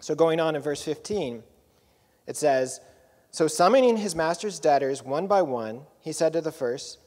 So, 0.00 0.16
going 0.16 0.40
on 0.40 0.56
in 0.56 0.60
verse 0.60 0.82
15, 0.82 1.44
it 2.26 2.36
says, 2.36 2.80
So 3.30 3.46
summoning 3.46 3.96
his 3.96 4.16
master's 4.16 4.58
debtors 4.58 5.04
one 5.04 5.28
by 5.28 5.40
one, 5.40 5.82
he 6.00 6.10
said 6.10 6.32
to 6.32 6.40
the 6.40 6.50
first, 6.50 6.98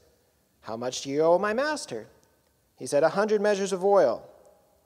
How 0.62 0.77
much 0.77 1.01
do 1.01 1.09
you 1.09 1.23
owe 1.23 1.38
my 1.38 1.51
master? 1.53 2.07
He 2.77 2.88
said, 2.88 3.03
A 3.03 3.09
hundred 3.09 3.41
measures 3.41 3.73
of 3.73 3.83
oil. 3.83 4.25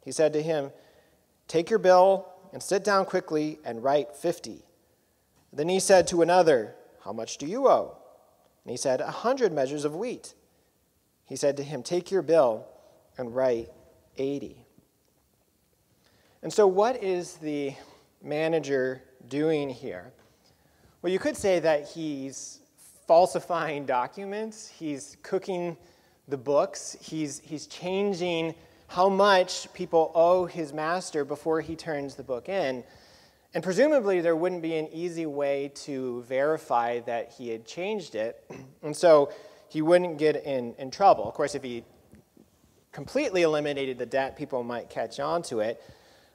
He 0.03 0.11
said 0.11 0.33
to 0.33 0.41
him, 0.41 0.71
Take 1.47 1.69
your 1.69 1.77
bill 1.77 2.27
and 2.51 2.63
sit 2.63 2.83
down 2.83 3.05
quickly 3.05 3.59
and 3.63 3.83
write 3.83 4.15
fifty. 4.15 4.63
Then 5.53 5.69
he 5.69 5.79
said 5.79 6.07
to 6.07 6.23
another, 6.23 6.73
How 7.01 7.13
much 7.13 7.37
do 7.37 7.45
you 7.45 7.67
owe? 7.67 7.97
And 8.67 8.73
he 8.73 8.77
said, 8.77 8.99
A 8.99 9.09
hundred 9.09 9.53
measures 9.53 9.85
of 9.85 9.95
wheat. 9.95 10.33
He 11.23 11.37
said 11.37 11.55
to 11.55 11.63
him, 11.63 11.83
Take 11.83 12.11
your 12.11 12.21
bill 12.21 12.67
and 13.17 13.33
write 13.33 13.69
eighty. 14.17 14.65
And 16.43 16.51
so, 16.51 16.67
what 16.67 17.01
is 17.01 17.35
the 17.35 17.73
manager 18.21 19.01
doing 19.29 19.69
here? 19.69 20.11
Well, 21.01 21.13
you 21.13 21.17
could 21.17 21.37
say 21.37 21.59
that 21.59 21.87
he's 21.87 22.59
falsifying 23.07 23.85
documents, 23.85 24.67
he's 24.67 25.15
cooking 25.23 25.77
the 26.27 26.35
books, 26.35 26.97
he's, 26.99 27.39
he's 27.39 27.67
changing 27.67 28.53
how 28.87 29.07
much 29.07 29.71
people 29.73 30.11
owe 30.13 30.45
his 30.45 30.73
master 30.73 31.23
before 31.23 31.61
he 31.61 31.77
turns 31.77 32.15
the 32.15 32.23
book 32.23 32.49
in. 32.49 32.83
And 33.57 33.63
presumably, 33.63 34.21
there 34.21 34.35
wouldn't 34.35 34.61
be 34.61 34.75
an 34.75 34.87
easy 34.93 35.25
way 35.25 35.71
to 35.85 36.21
verify 36.27 36.99
that 37.07 37.31
he 37.31 37.49
had 37.49 37.65
changed 37.65 38.13
it. 38.13 38.45
And 38.83 38.95
so 38.95 39.31
he 39.67 39.81
wouldn't 39.81 40.19
get 40.19 40.45
in, 40.45 40.75
in 40.77 40.91
trouble. 40.91 41.27
Of 41.27 41.33
course, 41.33 41.55
if 41.55 41.63
he 41.63 41.83
completely 42.91 43.41
eliminated 43.41 43.97
the 43.97 44.05
debt, 44.05 44.37
people 44.37 44.61
might 44.61 44.91
catch 44.91 45.19
on 45.19 45.41
to 45.49 45.61
it. 45.61 45.81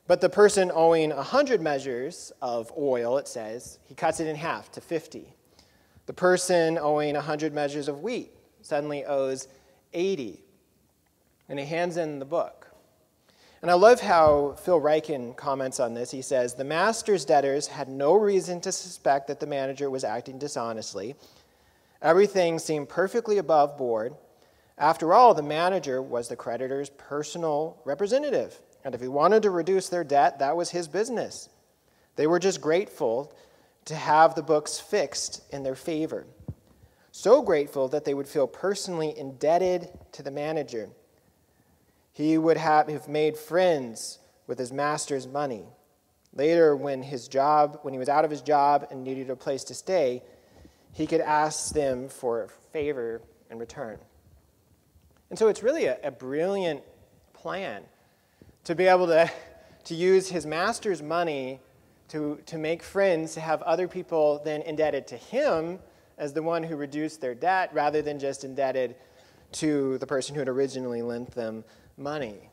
But 0.09 0.21
the 0.21 0.29
person 0.29 0.73
owing 0.75 1.11
100 1.11 1.61
measures 1.61 2.33
of 2.43 2.73
oil, 2.77 3.19
it 3.19 3.29
says, 3.29 3.79
he 3.85 3.95
cuts 3.95 4.19
it 4.19 4.27
in 4.27 4.35
half 4.35 4.73
to 4.73 4.81
50. 4.81 5.33
The 6.07 6.13
person 6.13 6.77
owing 6.77 7.15
100 7.15 7.55
measures 7.55 7.87
of 7.87 8.01
wheat 8.01 8.33
suddenly 8.63 9.05
owes 9.05 9.47
80. 9.93 10.43
And 11.49 11.61
he 11.61 11.67
hands 11.67 11.99
in 11.99 12.19
the 12.19 12.25
book. 12.25 12.62
And 13.63 13.71
I 13.71 13.75
love 13.75 14.01
how 14.01 14.57
Phil 14.59 14.81
Ryken 14.81 15.37
comments 15.37 15.79
on 15.79 15.95
this. 15.95 16.11
He 16.11 16.21
says, 16.21 16.55
The 16.55 16.65
master's 16.65 17.25
debtors 17.25 17.69
had 17.69 17.89
no 17.89 18.15
reason 18.15 18.61
to 18.63 18.73
suspect 18.73 19.29
that 19.29 19.39
the 19.39 19.47
manager 19.47 19.89
was 19.89 20.03
acting 20.03 20.37
dishonestly. 20.37 21.15
Everything 22.03 22.59
seemed 22.59 22.89
perfectly 22.89 23.39
above 23.39 23.79
board. 23.79 24.15
After 24.77 25.15
all, 25.15 25.33
the 25.33 25.43
manager 25.43 26.03
was 26.03 26.27
the 26.27 26.35
creditor's 26.35 26.91
personal 26.91 27.81
representative. 27.85 28.59
And 28.85 28.97
if 28.97 29.01
he 29.01 29.07
wanted 29.07 29.45
to 29.45 29.51
reduce 29.51 29.89
their 29.89 30.03
debt, 30.03 30.41
that 30.41 30.57
was 30.57 30.71
his 30.71 30.89
business. 30.89 31.49
They 32.17 32.27
were 32.27 32.41
just 32.41 32.61
grateful 32.61 33.33
to 33.85 33.95
have 33.95 34.35
the 34.35 34.43
books 34.43 34.81
fixed 34.81 35.43
in 35.53 35.63
their 35.63 35.77
favor. 35.77 36.27
So 37.13 37.43
grateful 37.43 37.87
that 37.89 38.05
they 38.05 38.15
would 38.15 38.27
feel 38.27 38.49
personally 38.49 39.17
indebted 39.17 39.89
to 40.13 40.25
the 40.25 40.33
manager. 40.33 40.89
He 42.13 42.37
would 42.37 42.59
have, 42.59 43.09
made 43.09 43.37
friends 43.37 44.19
with 44.47 44.59
his 44.59 44.73
master's 44.73 45.27
money. 45.27 45.65
Later, 46.35 46.77
when 46.77 47.03
his 47.03 47.27
job, 47.27 47.79
when 47.83 47.95
he 47.95 47.99
was 47.99 48.09
out 48.09 48.25
of 48.25 48.31
his 48.31 48.43
job 48.43 48.87
and 48.91 49.03
needed 49.03 49.31
a 49.31 49.37
place 49.37 49.65
to 49.65 49.75
stay, 49.75 50.23
he 50.93 51.07
could 51.07 51.21
ask 51.21 51.73
them 51.75 52.09
for 52.09 52.45
a 52.45 52.49
favor 52.49 53.23
in 53.51 53.59
return. 53.59 53.99
And 55.31 55.39
so 55.39 55.49
it's 55.49 55.63
really 55.63 55.87
a, 55.87 55.99
a 56.05 56.11
brilliant 56.11 56.83
plan 57.33 57.85
to 58.65 58.75
be 58.75 58.87
able 58.87 59.07
to, 59.07 59.31
to 59.85 59.95
use 59.95 60.29
his 60.29 60.45
master's 60.45 61.03
money 61.03 61.61
to, 62.09 62.39
to 62.45 62.59
make 62.59 62.83
friends, 62.83 63.33
to 63.35 63.41
have 63.41 63.63
other 63.63 63.89
people 63.89 64.43
then 64.45 64.61
indebted 64.63 65.07
to 65.09 65.17
him 65.17 65.79
as 66.19 66.35
the 66.35 66.43
one 66.43 66.63
who 66.63 66.77
reduced 66.77 67.23
their 67.23 67.35
debt 67.35 67.71
rather 67.73 68.03
than 68.03 68.19
just 68.19 68.45
indebted 68.45 68.97
to 69.53 69.97
the 69.99 70.07
person 70.07 70.35
who 70.35 70.41
had 70.41 70.49
originally 70.49 71.01
lent 71.01 71.31
them 71.31 71.65
money. 71.97 72.51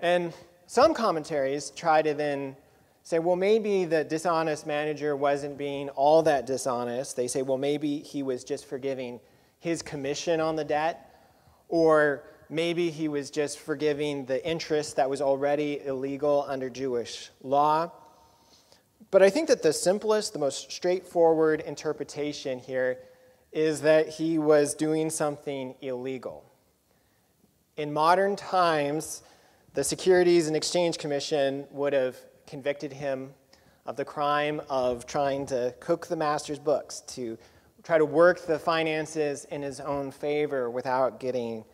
And 0.00 0.32
some 0.66 0.94
commentaries 0.94 1.70
try 1.70 2.02
to 2.02 2.14
then 2.14 2.56
say, 3.02 3.18
well, 3.18 3.36
maybe 3.36 3.84
the 3.84 4.04
dishonest 4.04 4.66
manager 4.66 5.16
wasn't 5.16 5.58
being 5.58 5.88
all 5.90 6.22
that 6.22 6.46
dishonest. 6.46 7.16
They 7.16 7.26
say, 7.26 7.42
well, 7.42 7.58
maybe 7.58 7.98
he 7.98 8.22
was 8.22 8.44
just 8.44 8.66
forgiving 8.66 9.20
his 9.58 9.82
commission 9.82 10.40
on 10.40 10.56
the 10.56 10.64
debt, 10.64 11.14
or 11.68 12.24
maybe 12.48 12.90
he 12.90 13.08
was 13.08 13.30
just 13.30 13.58
forgiving 13.58 14.24
the 14.26 14.44
interest 14.46 14.96
that 14.96 15.08
was 15.08 15.20
already 15.20 15.80
illegal 15.84 16.44
under 16.48 16.70
Jewish 16.70 17.30
law. 17.42 17.90
But 19.10 19.22
I 19.22 19.30
think 19.30 19.48
that 19.48 19.62
the 19.62 19.72
simplest, 19.72 20.32
the 20.32 20.38
most 20.38 20.70
straightforward 20.70 21.60
interpretation 21.60 22.58
here 22.58 22.98
is 23.52 23.80
that 23.82 24.08
he 24.08 24.38
was 24.38 24.74
doing 24.74 25.10
something 25.10 25.74
illegal. 25.80 26.44
In 27.80 27.94
modern 27.94 28.36
times, 28.36 29.22
the 29.72 29.82
Securities 29.82 30.48
and 30.48 30.54
Exchange 30.54 30.98
Commission 30.98 31.64
would 31.70 31.94
have 31.94 32.14
convicted 32.46 32.92
him 32.92 33.32
of 33.86 33.96
the 33.96 34.04
crime 34.04 34.60
of 34.68 35.06
trying 35.06 35.46
to 35.46 35.74
cook 35.80 36.06
the 36.06 36.14
master's 36.14 36.58
books, 36.58 37.00
to 37.06 37.38
try 37.82 37.96
to 37.96 38.04
work 38.04 38.44
the 38.46 38.58
finances 38.58 39.46
in 39.46 39.62
his 39.62 39.80
own 39.80 40.10
favor 40.10 40.68
without 40.68 41.20
getting 41.20 41.64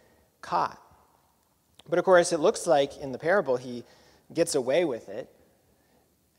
caught. 0.42 0.80
But 1.88 1.98
of 1.98 2.04
course, 2.04 2.32
it 2.32 2.38
looks 2.38 2.68
like 2.68 2.98
in 2.98 3.10
the 3.10 3.18
parable 3.18 3.56
he 3.56 3.82
gets 4.32 4.54
away 4.54 4.84
with 4.84 5.08
it. 5.08 5.28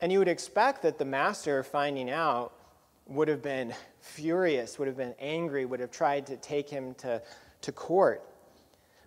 And 0.00 0.10
you 0.10 0.18
would 0.18 0.28
expect 0.28 0.80
that 0.84 0.96
the 0.96 1.04
master, 1.04 1.62
finding 1.62 2.08
out, 2.08 2.54
would 3.06 3.28
have 3.28 3.42
been 3.42 3.74
furious, 4.00 4.78
would 4.78 4.88
have 4.88 4.96
been 4.96 5.14
angry, 5.20 5.66
would 5.66 5.80
have 5.80 5.90
tried 5.90 6.26
to 6.28 6.38
take 6.38 6.70
him 6.70 6.94
to, 6.94 7.20
to 7.60 7.70
court. 7.70 8.24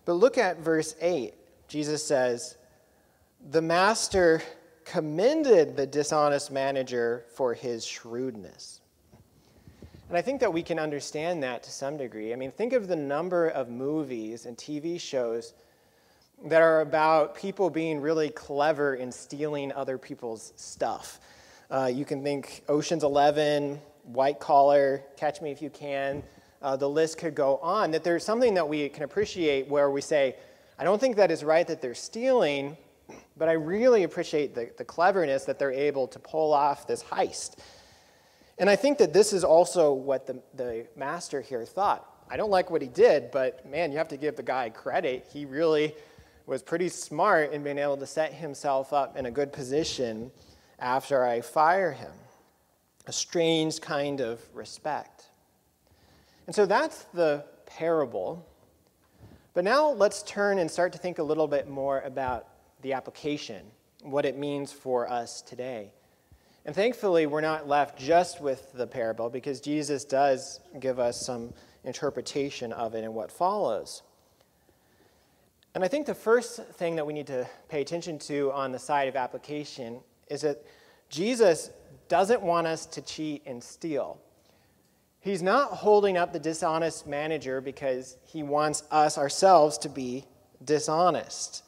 But 0.04 0.14
look 0.14 0.38
at 0.38 0.58
verse 0.58 0.94
8. 1.00 1.34
Jesus 1.68 2.04
says, 2.04 2.56
The 3.50 3.62
master 3.62 4.42
commended 4.84 5.76
the 5.76 5.86
dishonest 5.86 6.50
manager 6.50 7.24
for 7.34 7.54
his 7.54 7.84
shrewdness. 7.84 8.80
And 10.08 10.18
I 10.18 10.22
think 10.22 10.40
that 10.40 10.52
we 10.52 10.62
can 10.62 10.78
understand 10.78 11.42
that 11.42 11.62
to 11.62 11.70
some 11.70 11.96
degree. 11.96 12.32
I 12.32 12.36
mean, 12.36 12.50
think 12.50 12.74
of 12.74 12.88
the 12.88 12.96
number 12.96 13.48
of 13.48 13.70
movies 13.70 14.44
and 14.44 14.56
TV 14.56 15.00
shows 15.00 15.54
that 16.44 16.60
are 16.60 16.80
about 16.80 17.36
people 17.36 17.70
being 17.70 18.00
really 18.00 18.28
clever 18.28 18.96
in 18.96 19.12
stealing 19.12 19.72
other 19.72 19.96
people's 19.96 20.52
stuff. 20.56 21.20
Uh, 21.70 21.90
you 21.92 22.04
can 22.04 22.22
think 22.22 22.62
Ocean's 22.68 23.04
Eleven, 23.04 23.80
White 24.02 24.40
Collar, 24.40 25.02
Catch 25.16 25.40
Me 25.40 25.50
If 25.50 25.62
You 25.62 25.70
Can. 25.70 26.22
Uh, 26.62 26.76
the 26.76 26.88
list 26.88 27.18
could 27.18 27.34
go 27.34 27.58
on. 27.58 27.90
That 27.90 28.04
there's 28.04 28.24
something 28.24 28.54
that 28.54 28.68
we 28.68 28.88
can 28.88 29.02
appreciate 29.02 29.68
where 29.68 29.90
we 29.90 30.00
say, 30.00 30.36
I 30.78 30.84
don't 30.84 31.00
think 31.00 31.16
that 31.16 31.30
is 31.30 31.44
right 31.44 31.66
that 31.66 31.82
they're 31.82 31.94
stealing, 31.94 32.76
but 33.36 33.48
I 33.48 33.52
really 33.52 34.04
appreciate 34.04 34.54
the, 34.54 34.70
the 34.78 34.84
cleverness 34.84 35.44
that 35.44 35.58
they're 35.58 35.72
able 35.72 36.06
to 36.08 36.18
pull 36.18 36.52
off 36.52 36.86
this 36.86 37.02
heist. 37.02 37.58
And 38.58 38.70
I 38.70 38.76
think 38.76 38.98
that 38.98 39.12
this 39.12 39.32
is 39.32 39.44
also 39.44 39.92
what 39.92 40.26
the, 40.26 40.40
the 40.54 40.86
master 40.96 41.40
here 41.40 41.64
thought. 41.64 42.08
I 42.30 42.36
don't 42.36 42.50
like 42.50 42.70
what 42.70 42.80
he 42.80 42.88
did, 42.88 43.30
but 43.30 43.68
man, 43.68 43.90
you 43.90 43.98
have 43.98 44.08
to 44.08 44.16
give 44.16 44.36
the 44.36 44.42
guy 44.42 44.70
credit. 44.70 45.26
He 45.32 45.44
really 45.44 45.94
was 46.46 46.62
pretty 46.62 46.88
smart 46.88 47.52
in 47.52 47.62
being 47.62 47.78
able 47.78 47.96
to 47.96 48.06
set 48.06 48.32
himself 48.32 48.92
up 48.92 49.16
in 49.16 49.26
a 49.26 49.30
good 49.30 49.52
position 49.52 50.30
after 50.78 51.24
I 51.24 51.40
fire 51.40 51.92
him. 51.92 52.12
A 53.06 53.12
strange 53.12 53.80
kind 53.80 54.20
of 54.20 54.40
respect. 54.54 55.26
And 56.46 56.54
so 56.54 56.66
that's 56.66 57.04
the 57.14 57.44
parable. 57.66 58.46
But 59.54 59.64
now 59.64 59.90
let's 59.90 60.22
turn 60.22 60.58
and 60.58 60.70
start 60.70 60.92
to 60.92 60.98
think 60.98 61.18
a 61.18 61.22
little 61.22 61.46
bit 61.46 61.68
more 61.68 62.00
about 62.00 62.48
the 62.82 62.94
application, 62.94 63.64
what 64.02 64.24
it 64.24 64.36
means 64.36 64.72
for 64.72 65.08
us 65.08 65.40
today. 65.42 65.92
And 66.64 66.74
thankfully, 66.74 67.26
we're 67.26 67.40
not 67.40 67.66
left 67.66 67.98
just 67.98 68.40
with 68.40 68.72
the 68.72 68.86
parable 68.86 69.28
because 69.28 69.60
Jesus 69.60 70.04
does 70.04 70.60
give 70.78 70.98
us 70.98 71.20
some 71.20 71.52
interpretation 71.84 72.72
of 72.72 72.94
it 72.94 73.04
and 73.04 73.14
what 73.14 73.32
follows. 73.32 74.02
And 75.74 75.82
I 75.82 75.88
think 75.88 76.06
the 76.06 76.14
first 76.14 76.62
thing 76.74 76.96
that 76.96 77.06
we 77.06 77.12
need 77.12 77.26
to 77.28 77.48
pay 77.68 77.80
attention 77.80 78.18
to 78.20 78.52
on 78.52 78.72
the 78.72 78.78
side 78.78 79.08
of 79.08 79.16
application 79.16 80.00
is 80.28 80.42
that 80.42 80.64
Jesus 81.08 81.70
doesn't 82.08 82.42
want 82.42 82.66
us 82.66 82.86
to 82.86 83.02
cheat 83.02 83.42
and 83.46 83.62
steal. 83.62 84.20
He's 85.22 85.42
not 85.42 85.70
holding 85.70 86.16
up 86.16 86.32
the 86.32 86.38
dishonest 86.38 87.06
manager 87.06 87.60
because 87.60 88.16
he 88.24 88.42
wants 88.42 88.82
us 88.90 89.16
ourselves 89.16 89.78
to 89.78 89.88
be 89.88 90.26
dishonest. 90.64 91.64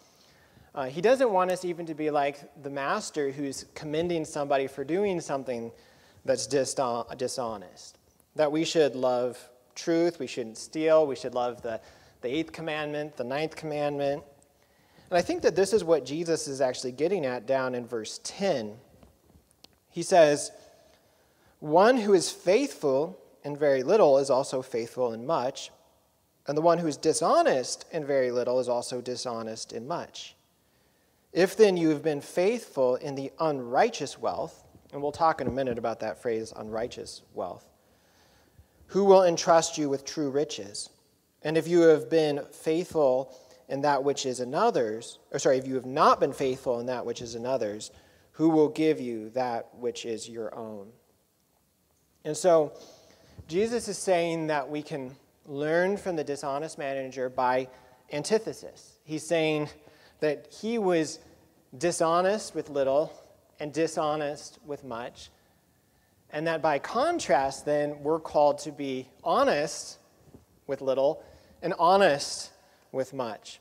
Uh, 0.75 0.87
he 0.87 1.01
doesn't 1.01 1.31
want 1.31 1.51
us 1.51 1.65
even 1.65 1.87
to 1.87 1.95
be 1.95 2.11
like 2.11 2.63
the 2.63 2.71
master 2.71 3.31
who's 3.31 3.65
commending 3.75 4.25
somebody 4.25 4.67
for 4.67 4.85
doing 4.85 5.21
something 5.21 5.71
that's 6.25 6.47
dishonest. 6.47 7.99
That 8.35 8.51
we 8.51 8.65
should 8.65 8.97
love 8.97 9.39
truth, 9.75 10.19
we 10.19 10.27
shouldn't 10.27 10.59
steal, 10.59 11.07
we 11.07 11.17
should 11.17 11.35
love 11.35 11.63
the 11.63 11.81
the 12.25 12.35
eighth 12.35 12.53
commandment, 12.53 13.19
the 13.19 13.25
ninth 13.25 13.55
commandment. 13.55 14.25
And 15.11 15.19
I 15.19 15.21
think 15.21 15.43
that 15.43 15.55
this 15.55 15.75
is 15.75 15.85
what 15.85 16.07
Jesus 16.07 16.49
is 16.49 16.63
actually 16.63 16.93
getting 16.93 17.27
at 17.27 17.47
down 17.47 17.75
in 17.75 17.87
verse 17.87 18.19
10. 18.25 18.79
He 19.91 20.03
says, 20.03 20.51
One 21.61 21.99
who 21.99 22.15
is 22.15 22.31
faithful 22.31 23.21
in 23.45 23.57
very 23.57 23.83
little 23.83 24.19
is 24.19 24.31
also 24.31 24.63
faithful 24.63 25.13
in 25.13 25.27
much. 25.27 25.71
And 26.47 26.57
the 26.57 26.63
one 26.63 26.79
who 26.79 26.87
is 26.87 26.97
dishonest 26.97 27.87
in 27.93 28.05
very 28.05 28.31
little 28.31 28.59
is 28.61 28.69
also 28.69 29.01
dishonest 29.01 29.73
in 29.73 29.87
much. 29.87 30.35
If 31.33 31.57
then 31.57 31.77
you 31.77 31.89
have 31.91 32.03
been 32.03 32.21
faithful 32.21 32.97
in 32.97 33.15
the 33.15 33.33
unrighteous 33.41 34.19
wealth, 34.19 34.65
and 34.93 35.03
we'll 35.03 35.13
talk 35.13 35.41
in 35.41 35.47
a 35.47 35.51
minute 35.51 35.79
about 35.79 36.01
that 36.01 36.21
phrase, 36.21 36.53
unrighteous 36.55 37.23
wealth, 37.35 37.67
who 38.87 39.05
will 39.05 39.25
entrust 39.25 39.77
you 39.77 39.89
with 39.89 40.05
true 40.05 40.31
riches? 40.31 40.91
And 41.43 41.57
if 41.57 41.67
you 41.67 41.83
have 41.83 42.09
been 42.09 42.45
faithful 42.53 43.35
in 43.69 43.81
that 43.81 44.05
which 44.05 44.27
is 44.27 44.41
another's, 44.41 45.19
or 45.33 45.39
sorry, 45.39 45.59
if 45.59 45.67
you 45.67 45.75
have 45.75 45.87
not 45.87 46.21
been 46.21 46.33
faithful 46.33 46.79
in 46.81 46.87
that 46.87 47.05
which 47.05 47.21
is 47.21 47.35
another's, 47.35 47.91
who 48.33 48.51
will 48.51 48.69
give 48.69 49.01
you 49.01 49.31
that 49.31 49.69
which 49.75 50.05
is 50.05 50.29
your 50.29 50.55
own? 50.55 50.89
And 52.25 52.37
so, 52.37 52.73
Jesus 53.49 53.89
is 53.89 53.99
saying 53.99 54.49
that 54.49 54.69
we 54.69 54.83
can 54.83 55.15
learn 55.47 55.97
from 55.97 56.17
the 56.17 56.25
dishonest 56.25 56.79
manager 56.79 57.29
by 57.29 57.69
antithesis. 58.13 58.99
He's 59.05 59.27
saying 59.27 59.69
that 60.21 60.49
he 60.61 60.79
was 60.79 61.19
dishonest 61.77 62.55
with 62.55 62.71
little 62.71 63.13
and 63.61 63.73
dishonest 63.73 64.59
with 64.65 64.85
much. 64.85 65.31
And 66.31 66.47
that 66.47 66.63
by 66.63 66.79
contrast, 66.79 67.65
then, 67.65 68.03
we're 68.03 68.19
called 68.19 68.59
to 68.61 68.73
be 68.73 69.09
honest 69.23 69.99
with 70.67 70.81
little 70.81 71.23
and 71.63 71.75
honest 71.79 72.51
with 72.93 73.13
much. 73.13 73.61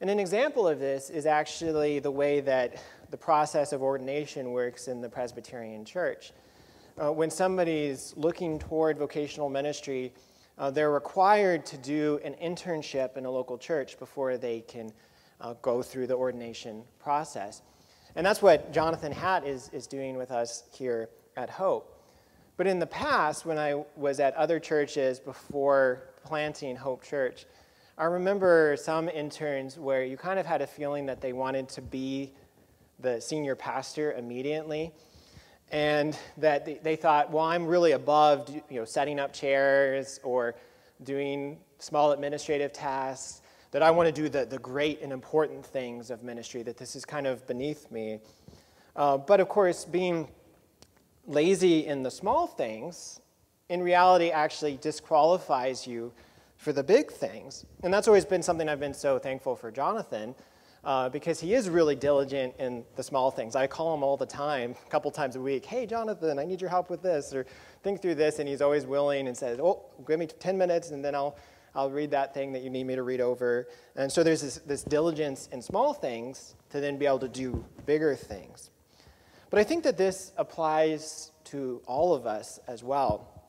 And 0.00 0.10
an 0.10 0.18
example 0.18 0.68
of 0.68 0.78
this 0.78 1.08
is 1.08 1.24
actually 1.24 2.00
the 2.00 2.10
way 2.10 2.40
that 2.40 2.82
the 3.10 3.16
process 3.16 3.72
of 3.72 3.82
ordination 3.82 4.52
works 4.52 4.88
in 4.88 5.00
the 5.00 5.08
Presbyterian 5.08 5.84
Church. 5.84 6.32
Uh, 6.98 7.12
when 7.12 7.28
somebody's 7.28 8.14
looking 8.16 8.58
toward 8.58 8.96
vocational 8.96 9.50
ministry, 9.50 10.14
uh, 10.56 10.70
they're 10.70 10.90
required 10.90 11.66
to 11.66 11.76
do 11.76 12.18
an 12.24 12.34
internship 12.42 13.18
in 13.18 13.26
a 13.26 13.30
local 13.30 13.58
church 13.58 13.98
before 13.98 14.38
they 14.38 14.60
can 14.62 14.90
uh, 15.42 15.52
go 15.60 15.82
through 15.82 16.06
the 16.06 16.14
ordination 16.14 16.82
process. 16.98 17.60
And 18.14 18.24
that's 18.24 18.40
what 18.40 18.72
Jonathan 18.72 19.12
Hatt 19.12 19.46
is, 19.46 19.68
is 19.74 19.86
doing 19.86 20.16
with 20.16 20.30
us 20.30 20.64
here 20.72 21.10
at 21.36 21.50
Hope. 21.50 22.02
But 22.56 22.66
in 22.66 22.78
the 22.78 22.86
past, 22.86 23.44
when 23.44 23.58
I 23.58 23.84
was 23.94 24.18
at 24.18 24.34
other 24.34 24.58
churches 24.58 25.20
before 25.20 26.14
planting 26.24 26.76
Hope 26.76 27.04
Church, 27.04 27.44
I 27.98 28.04
remember 28.04 28.74
some 28.80 29.10
interns 29.10 29.78
where 29.78 30.02
you 30.02 30.16
kind 30.16 30.38
of 30.38 30.46
had 30.46 30.62
a 30.62 30.66
feeling 30.66 31.04
that 31.06 31.20
they 31.20 31.34
wanted 31.34 31.68
to 31.70 31.82
be 31.82 32.32
the 33.00 33.20
senior 33.20 33.54
pastor 33.54 34.14
immediately. 34.14 34.94
And 35.72 36.16
that 36.36 36.84
they, 36.84 36.96
thought, 36.96 37.32
well, 37.32 37.44
I'm 37.44 37.66
really 37.66 37.92
above 37.92 38.48
you 38.70 38.78
know, 38.78 38.84
setting 38.84 39.18
up 39.18 39.32
chairs 39.32 40.20
or 40.22 40.54
doing 41.02 41.58
small 41.78 42.12
administrative 42.12 42.72
tasks 42.72 43.42
that 43.72 43.82
I 43.82 43.90
want 43.90 44.06
to 44.06 44.12
do 44.12 44.28
the, 44.28 44.46
the 44.46 44.58
great 44.58 45.02
and 45.02 45.12
important 45.12 45.66
things 45.66 46.10
of 46.10 46.22
ministry, 46.22 46.62
that 46.62 46.76
this 46.76 46.96
is 46.96 47.04
kind 47.04 47.26
of 47.26 47.46
beneath 47.46 47.90
me. 47.90 48.20
Uh, 48.94 49.18
but 49.18 49.40
of 49.40 49.48
course, 49.48 49.84
being 49.84 50.28
lazy 51.26 51.86
in 51.86 52.02
the 52.02 52.10
small 52.10 52.46
things, 52.46 53.20
in 53.68 53.82
reality, 53.82 54.30
actually 54.30 54.76
disqualifies 54.76 55.86
you 55.86 56.12
for 56.56 56.72
the 56.72 56.82
big 56.82 57.10
things. 57.10 57.66
And 57.82 57.92
that's 57.92 58.08
always 58.08 58.24
been 58.24 58.42
something 58.42 58.68
I've 58.68 58.80
been 58.80 58.94
so 58.94 59.18
thankful 59.18 59.56
for 59.56 59.70
Jonathan. 59.70 60.34
Uh, 60.86 61.08
because 61.08 61.40
he 61.40 61.52
is 61.52 61.68
really 61.68 61.96
diligent 61.96 62.54
in 62.60 62.84
the 62.94 63.02
small 63.02 63.28
things. 63.28 63.56
I 63.56 63.66
call 63.66 63.92
him 63.92 64.04
all 64.04 64.16
the 64.16 64.24
time, 64.24 64.76
a 64.86 64.88
couple 64.88 65.10
times 65.10 65.34
a 65.34 65.40
week. 65.40 65.66
Hey, 65.66 65.84
Jonathan, 65.84 66.38
I 66.38 66.44
need 66.44 66.60
your 66.60 66.70
help 66.70 66.90
with 66.90 67.02
this, 67.02 67.34
or 67.34 67.44
think 67.82 68.00
through 68.00 68.14
this, 68.14 68.38
and 68.38 68.48
he's 68.48 68.62
always 68.62 68.86
willing 68.86 69.26
and 69.26 69.36
says, 69.36 69.58
"Oh, 69.58 69.82
give 70.06 70.20
me 70.20 70.28
10 70.28 70.56
minutes, 70.56 70.92
and 70.92 71.04
then 71.04 71.16
I'll 71.16 71.36
I'll 71.76 71.90
read 71.90 72.10
that 72.12 72.32
thing 72.32 72.52
that 72.52 72.62
you 72.62 72.70
need 72.70 72.84
me 72.84 72.94
to 72.94 73.02
read 73.02 73.20
over. 73.20 73.68
And 73.96 74.10
so 74.10 74.22
there's 74.22 74.40
this, 74.40 74.56
this 74.58 74.82
diligence 74.82 75.48
in 75.52 75.60
small 75.60 75.92
things 75.92 76.54
to 76.70 76.80
then 76.80 76.96
be 76.96 77.04
able 77.04 77.18
to 77.18 77.28
do 77.28 77.64
bigger 77.84 78.16
things. 78.16 78.70
But 79.50 79.60
I 79.60 79.64
think 79.64 79.84
that 79.84 79.98
this 79.98 80.32
applies 80.38 81.32
to 81.44 81.82
all 81.86 82.14
of 82.14 82.26
us 82.26 82.60
as 82.66 82.82
well. 82.82 83.44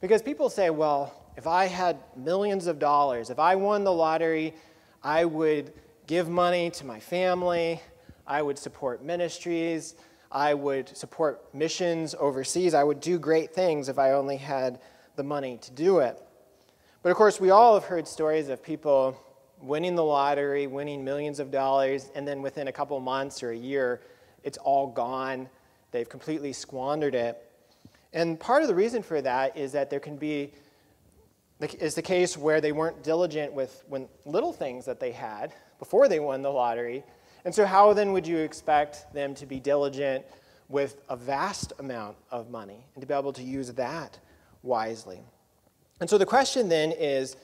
Because 0.00 0.22
people 0.22 0.48
say, 0.48 0.70
well, 0.70 1.12
if 1.36 1.46
I 1.46 1.66
had 1.66 1.98
millions 2.16 2.66
of 2.66 2.78
dollars, 2.78 3.28
if 3.28 3.38
I 3.38 3.54
won 3.56 3.84
the 3.84 3.92
lottery, 3.92 4.54
I 5.02 5.26
would 5.26 5.72
give 6.08 6.26
money 6.26 6.70
to 6.70 6.86
my 6.86 6.98
family, 6.98 7.80
I 8.26 8.40
would 8.40 8.58
support 8.58 9.04
ministries, 9.04 9.94
I 10.32 10.54
would 10.54 10.96
support 10.96 11.54
missions 11.54 12.14
overseas, 12.18 12.72
I 12.72 12.82
would 12.82 13.00
do 13.00 13.18
great 13.18 13.54
things 13.54 13.90
if 13.90 13.98
I 13.98 14.12
only 14.12 14.38
had 14.38 14.80
the 15.16 15.22
money 15.22 15.58
to 15.58 15.70
do 15.70 15.98
it. 15.98 16.18
But 17.02 17.10
of 17.10 17.16
course, 17.16 17.38
we 17.38 17.50
all 17.50 17.74
have 17.74 17.84
heard 17.84 18.08
stories 18.08 18.48
of 18.48 18.62
people 18.62 19.20
winning 19.60 19.96
the 19.96 20.04
lottery, 20.04 20.66
winning 20.66 21.04
millions 21.04 21.40
of 21.40 21.50
dollars, 21.50 22.10
and 22.14 22.26
then 22.26 22.40
within 22.40 22.68
a 22.68 22.72
couple 22.72 22.98
months 23.00 23.42
or 23.42 23.50
a 23.50 23.56
year, 23.56 24.00
it's 24.44 24.56
all 24.56 24.86
gone. 24.86 25.46
They've 25.90 26.08
completely 26.08 26.54
squandered 26.54 27.14
it. 27.14 27.36
And 28.14 28.40
part 28.40 28.62
of 28.62 28.68
the 28.68 28.74
reason 28.74 29.02
for 29.02 29.20
that 29.20 29.58
is 29.58 29.72
that 29.72 29.90
there 29.90 30.00
can 30.00 30.16
be 30.16 30.54
is 31.60 31.94
the 31.94 32.02
case 32.02 32.38
where 32.38 32.62
they 32.62 32.72
weren't 32.72 33.02
diligent 33.02 33.52
with 33.52 33.82
when 33.88 34.08
little 34.24 34.54
things 34.54 34.86
that 34.86 35.00
they 35.00 35.10
had 35.10 35.52
before 35.78 36.08
they 36.08 36.20
won 36.20 36.42
the 36.42 36.50
lottery. 36.50 37.04
And 37.44 37.54
so 37.54 37.64
how 37.64 37.92
then 37.92 38.12
would 38.12 38.26
you 38.26 38.38
expect 38.38 39.12
them 39.12 39.34
to 39.36 39.46
be 39.46 39.60
diligent 39.60 40.24
with 40.68 41.00
a 41.08 41.16
vast 41.16 41.72
amount 41.78 42.16
of 42.30 42.50
money 42.50 42.84
and 42.94 43.00
to 43.00 43.06
be 43.06 43.14
able 43.14 43.32
to 43.32 43.42
use 43.42 43.72
that 43.72 44.18
wisely? 44.62 45.20
And 46.00 46.08
so 46.08 46.18
the 46.18 46.26
question 46.26 46.68
then 46.68 46.92
is 46.92 47.36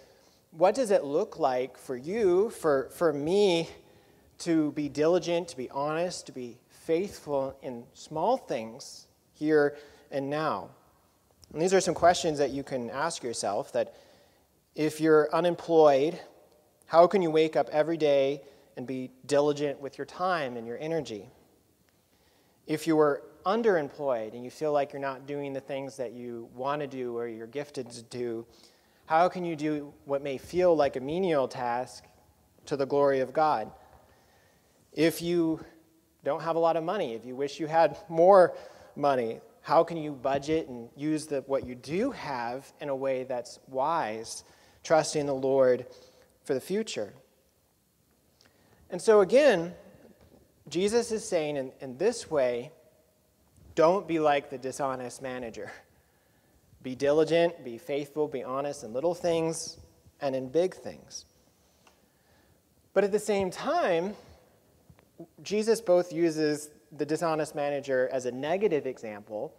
what 0.50 0.74
does 0.74 0.90
it 0.90 1.04
look 1.04 1.38
like 1.38 1.76
for 1.76 1.96
you, 1.96 2.50
for, 2.50 2.88
for 2.94 3.12
me, 3.12 3.68
to 4.38 4.72
be 4.72 4.88
diligent, 4.88 5.48
to 5.48 5.56
be 5.56 5.70
honest, 5.70 6.26
to 6.26 6.32
be 6.32 6.58
faithful 6.68 7.56
in 7.62 7.84
small 7.94 8.36
things 8.36 9.08
here 9.32 9.76
and 10.10 10.30
now? 10.30 10.70
And 11.52 11.62
these 11.62 11.74
are 11.74 11.80
some 11.80 11.94
questions 11.94 12.38
that 12.38 12.50
you 12.50 12.62
can 12.62 12.90
ask 12.90 13.22
yourself 13.22 13.72
that 13.72 13.94
if 14.74 15.00
you're 15.00 15.32
unemployed, 15.34 16.18
how 16.86 17.06
can 17.06 17.22
you 17.22 17.30
wake 17.30 17.56
up 17.56 17.68
every 17.70 17.96
day 17.96 18.42
and 18.76 18.86
be 18.86 19.10
diligent 19.26 19.80
with 19.80 19.98
your 19.98 20.04
time 20.04 20.56
and 20.56 20.66
your 20.66 20.78
energy? 20.78 21.28
If 22.66 22.86
you 22.86 22.98
are 22.98 23.22
underemployed 23.44 24.34
and 24.34 24.44
you 24.44 24.50
feel 24.50 24.72
like 24.72 24.92
you're 24.92 25.00
not 25.00 25.26
doing 25.26 25.52
the 25.52 25.60
things 25.60 25.96
that 25.96 26.12
you 26.12 26.48
want 26.54 26.80
to 26.80 26.86
do 26.86 27.16
or 27.16 27.28
you're 27.28 27.46
gifted 27.46 27.90
to 27.90 28.02
do, 28.02 28.46
how 29.06 29.28
can 29.28 29.44
you 29.44 29.54
do 29.54 29.92
what 30.06 30.22
may 30.22 30.38
feel 30.38 30.74
like 30.74 30.96
a 30.96 31.00
menial 31.00 31.46
task 31.46 32.04
to 32.66 32.76
the 32.76 32.86
glory 32.86 33.20
of 33.20 33.32
God? 33.32 33.70
If 34.92 35.20
you 35.20 35.64
don't 36.24 36.40
have 36.40 36.56
a 36.56 36.58
lot 36.58 36.76
of 36.76 36.84
money, 36.84 37.14
if 37.14 37.24
you 37.26 37.36
wish 37.36 37.60
you 37.60 37.66
had 37.66 37.98
more 38.08 38.56
money, 38.96 39.40
how 39.60 39.82
can 39.82 39.96
you 39.96 40.12
budget 40.12 40.68
and 40.68 40.88
use 40.96 41.26
the, 41.26 41.40
what 41.46 41.66
you 41.66 41.74
do 41.74 42.10
have 42.10 42.70
in 42.80 42.88
a 42.88 42.96
way 42.96 43.24
that's 43.24 43.58
wise, 43.68 44.44
trusting 44.82 45.26
the 45.26 45.34
Lord 45.34 45.86
for 46.44 46.54
the 46.54 46.60
future? 46.60 47.12
And 48.90 49.00
so, 49.00 49.20
again, 49.20 49.74
Jesus 50.68 51.10
is 51.10 51.26
saying 51.26 51.56
in, 51.56 51.72
in 51.80 51.98
this 51.98 52.30
way, 52.30 52.70
don't 53.74 54.06
be 54.06 54.18
like 54.18 54.50
the 54.50 54.58
dishonest 54.58 55.20
manager. 55.20 55.72
Be 56.82 56.94
diligent, 56.94 57.64
be 57.64 57.78
faithful, 57.78 58.28
be 58.28 58.44
honest 58.44 58.84
in 58.84 58.92
little 58.92 59.14
things 59.14 59.78
and 60.20 60.36
in 60.36 60.50
big 60.50 60.74
things. 60.74 61.24
But 62.92 63.04
at 63.04 63.10
the 63.10 63.18
same 63.18 63.50
time, 63.50 64.14
Jesus 65.42 65.80
both 65.80 66.12
uses 66.12 66.68
the 66.92 67.06
dishonest 67.06 67.54
manager 67.54 68.10
as 68.12 68.26
a 68.26 68.32
negative 68.32 68.86
example, 68.86 69.54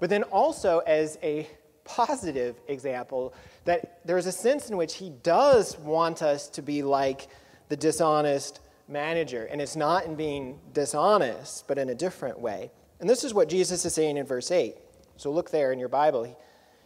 but 0.00 0.08
then 0.08 0.22
also 0.22 0.78
as 0.86 1.18
a 1.22 1.46
positive 1.84 2.60
example 2.68 3.34
that 3.64 4.00
there's 4.04 4.26
a 4.26 4.32
sense 4.32 4.70
in 4.70 4.76
which 4.76 4.94
he 4.96 5.10
does 5.10 5.78
want 5.78 6.22
us 6.22 6.48
to 6.50 6.62
be 6.62 6.82
like 6.82 7.28
the 7.68 7.76
dishonest 7.76 8.60
manager. 8.88 9.46
And 9.46 9.60
it's 9.60 9.76
not 9.76 10.04
in 10.04 10.14
being 10.14 10.58
dishonest, 10.72 11.66
but 11.66 11.78
in 11.78 11.88
a 11.88 11.94
different 11.94 12.38
way. 12.38 12.70
And 13.00 13.08
this 13.08 13.24
is 13.24 13.34
what 13.34 13.48
Jesus 13.48 13.84
is 13.84 13.94
saying 13.94 14.16
in 14.16 14.26
verse 14.26 14.50
8. 14.50 14.76
So 15.16 15.30
look 15.30 15.50
there 15.50 15.72
in 15.72 15.78
your 15.78 15.88
Bible. 15.88 16.36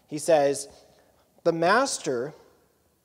He 0.09 0.19
says, 0.19 0.69
The 1.45 1.53
master 1.53 2.35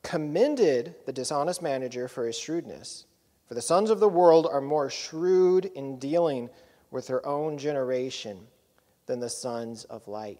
commended 0.01 0.95
the 1.05 1.13
dishonest 1.13 1.61
manager 1.61 2.07
for 2.07 2.25
his 2.25 2.37
shrewdness. 2.37 3.05
For 3.47 3.55
the 3.55 3.61
sons 3.61 3.89
of 3.89 3.99
the 3.99 4.09
world 4.09 4.47
are 4.51 4.61
more 4.61 4.89
shrewd 4.89 5.65
in 5.65 5.97
dealing 5.99 6.49
with 6.91 7.07
their 7.07 7.25
own 7.25 7.57
generation 7.57 8.47
than 9.05 9.19
the 9.19 9.29
sons 9.29 9.83
of 9.85 10.07
light. 10.07 10.39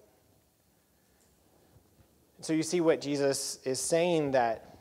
So 2.43 2.51
you 2.51 2.61
see 2.61 2.81
what 2.81 2.99
Jesus 2.99 3.59
is 3.63 3.79
saying 3.79 4.31
that 4.31 4.75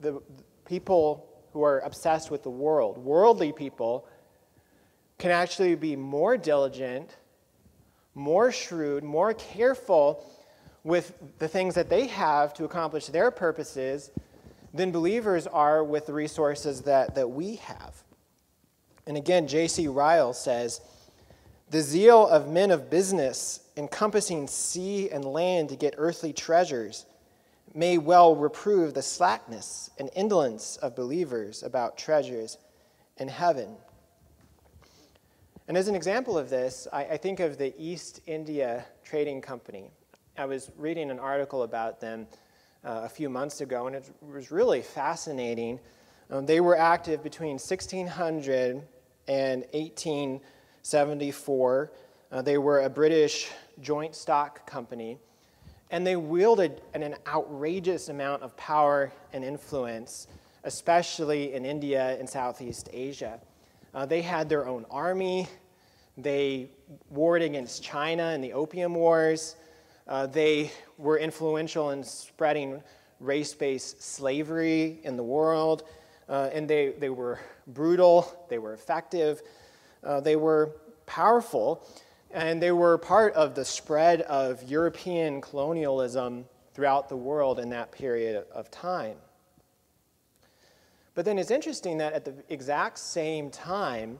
the 0.00 0.22
people 0.64 1.28
who 1.52 1.62
are 1.62 1.80
obsessed 1.80 2.30
with 2.30 2.42
the 2.42 2.50
world, 2.50 2.96
worldly 2.96 3.52
people, 3.52 4.08
can 5.18 5.30
actually 5.30 5.74
be 5.74 5.96
more 5.96 6.38
diligent, 6.38 7.14
more 8.14 8.50
shrewd, 8.50 9.04
more 9.04 9.34
careful 9.34 10.24
with 10.82 11.12
the 11.38 11.46
things 11.46 11.74
that 11.74 11.90
they 11.90 12.06
have 12.06 12.54
to 12.54 12.64
accomplish 12.64 13.08
their 13.08 13.30
purposes 13.30 14.10
than 14.72 14.90
believers 14.90 15.46
are 15.46 15.84
with 15.84 16.06
the 16.06 16.12
resources 16.14 16.80
that, 16.80 17.14
that 17.14 17.28
we 17.28 17.56
have. 17.56 18.02
And 19.06 19.18
again, 19.18 19.46
J.C. 19.46 19.88
Ryle 19.88 20.32
says, 20.32 20.80
The 21.68 21.80
zeal 21.80 22.28
of 22.28 22.48
men 22.48 22.70
of 22.70 22.88
business 22.88 23.60
encompassing 23.76 24.46
sea 24.46 25.10
and 25.10 25.24
land 25.24 25.68
to 25.70 25.76
get 25.76 25.94
earthly 25.98 26.32
treasures 26.32 27.06
may 27.74 27.98
well 27.98 28.36
reprove 28.36 28.94
the 28.94 29.02
slackness 29.02 29.90
and 29.98 30.08
indolence 30.14 30.76
of 30.76 30.94
believers 30.94 31.64
about 31.64 31.98
treasures 31.98 32.58
in 33.16 33.26
heaven. 33.26 33.76
And 35.66 35.76
as 35.76 35.88
an 35.88 35.96
example 35.96 36.38
of 36.38 36.48
this, 36.48 36.86
I, 36.92 37.04
I, 37.04 37.16
think 37.16 37.40
of 37.40 37.58
the 37.58 37.74
East 37.76 38.20
India 38.26 38.86
Trading 39.04 39.40
Company. 39.40 39.90
I 40.38 40.44
was 40.44 40.70
reading 40.76 41.10
an 41.10 41.18
article 41.18 41.64
about 41.64 42.00
them 42.00 42.28
uh, 42.84 43.00
a 43.04 43.08
few 43.08 43.28
months 43.28 43.60
ago, 43.60 43.88
and 43.88 43.96
it 43.96 44.08
was 44.22 44.52
really 44.52 44.82
fascinating. 44.82 45.80
Um, 46.30 46.46
they 46.46 46.60
were 46.60 46.78
active 46.78 47.24
between 47.24 47.54
1600 47.58 48.82
and 49.26 49.64
1874. 50.86 51.90
Uh, 52.30 52.42
they 52.42 52.58
were 52.58 52.82
a 52.82 52.88
British 52.88 53.48
joint 53.80 54.14
stock 54.14 54.64
company, 54.70 55.18
and 55.90 56.06
they 56.06 56.14
wielded 56.14 56.80
an, 56.94 57.02
an 57.02 57.16
outrageous 57.26 58.08
amount 58.08 58.44
of 58.44 58.56
power 58.56 59.10
and 59.32 59.42
influence, 59.42 60.28
especially 60.62 61.54
in 61.54 61.64
India 61.64 62.16
and 62.20 62.30
Southeast 62.30 62.88
Asia. 62.92 63.40
Uh, 63.94 64.06
they 64.06 64.22
had 64.22 64.48
their 64.48 64.68
own 64.68 64.86
army. 64.88 65.48
They 66.16 66.70
warred 67.10 67.42
against 67.42 67.82
China 67.82 68.30
in 68.30 68.40
the 68.40 68.52
Opium 68.52 68.94
Wars. 68.94 69.56
Uh, 70.06 70.26
they 70.26 70.70
were 70.98 71.18
influential 71.18 71.90
in 71.90 72.04
spreading 72.04 72.80
race 73.18 73.54
based 73.54 74.00
slavery 74.00 75.00
in 75.02 75.16
the 75.16 75.24
world. 75.24 75.82
Uh, 76.28 76.48
and 76.52 76.70
they, 76.70 76.90
they 76.90 77.10
were 77.10 77.40
brutal, 77.66 78.46
they 78.48 78.58
were 78.58 78.72
effective, 78.72 79.42
uh, 80.06 80.20
they 80.20 80.36
were 80.36 80.76
powerful, 81.04 81.84
and 82.30 82.62
they 82.62 82.72
were 82.72 82.96
part 82.96 83.34
of 83.34 83.54
the 83.54 83.64
spread 83.64 84.22
of 84.22 84.62
European 84.62 85.40
colonialism 85.40 86.46
throughout 86.74 87.08
the 87.08 87.16
world 87.16 87.58
in 87.58 87.70
that 87.70 87.90
period 87.90 88.44
of 88.52 88.70
time. 88.70 89.16
But 91.14 91.24
then 91.24 91.38
it's 91.38 91.50
interesting 91.50 91.98
that 91.98 92.12
at 92.12 92.24
the 92.24 92.34
exact 92.50 92.98
same 92.98 93.50
time, 93.50 94.18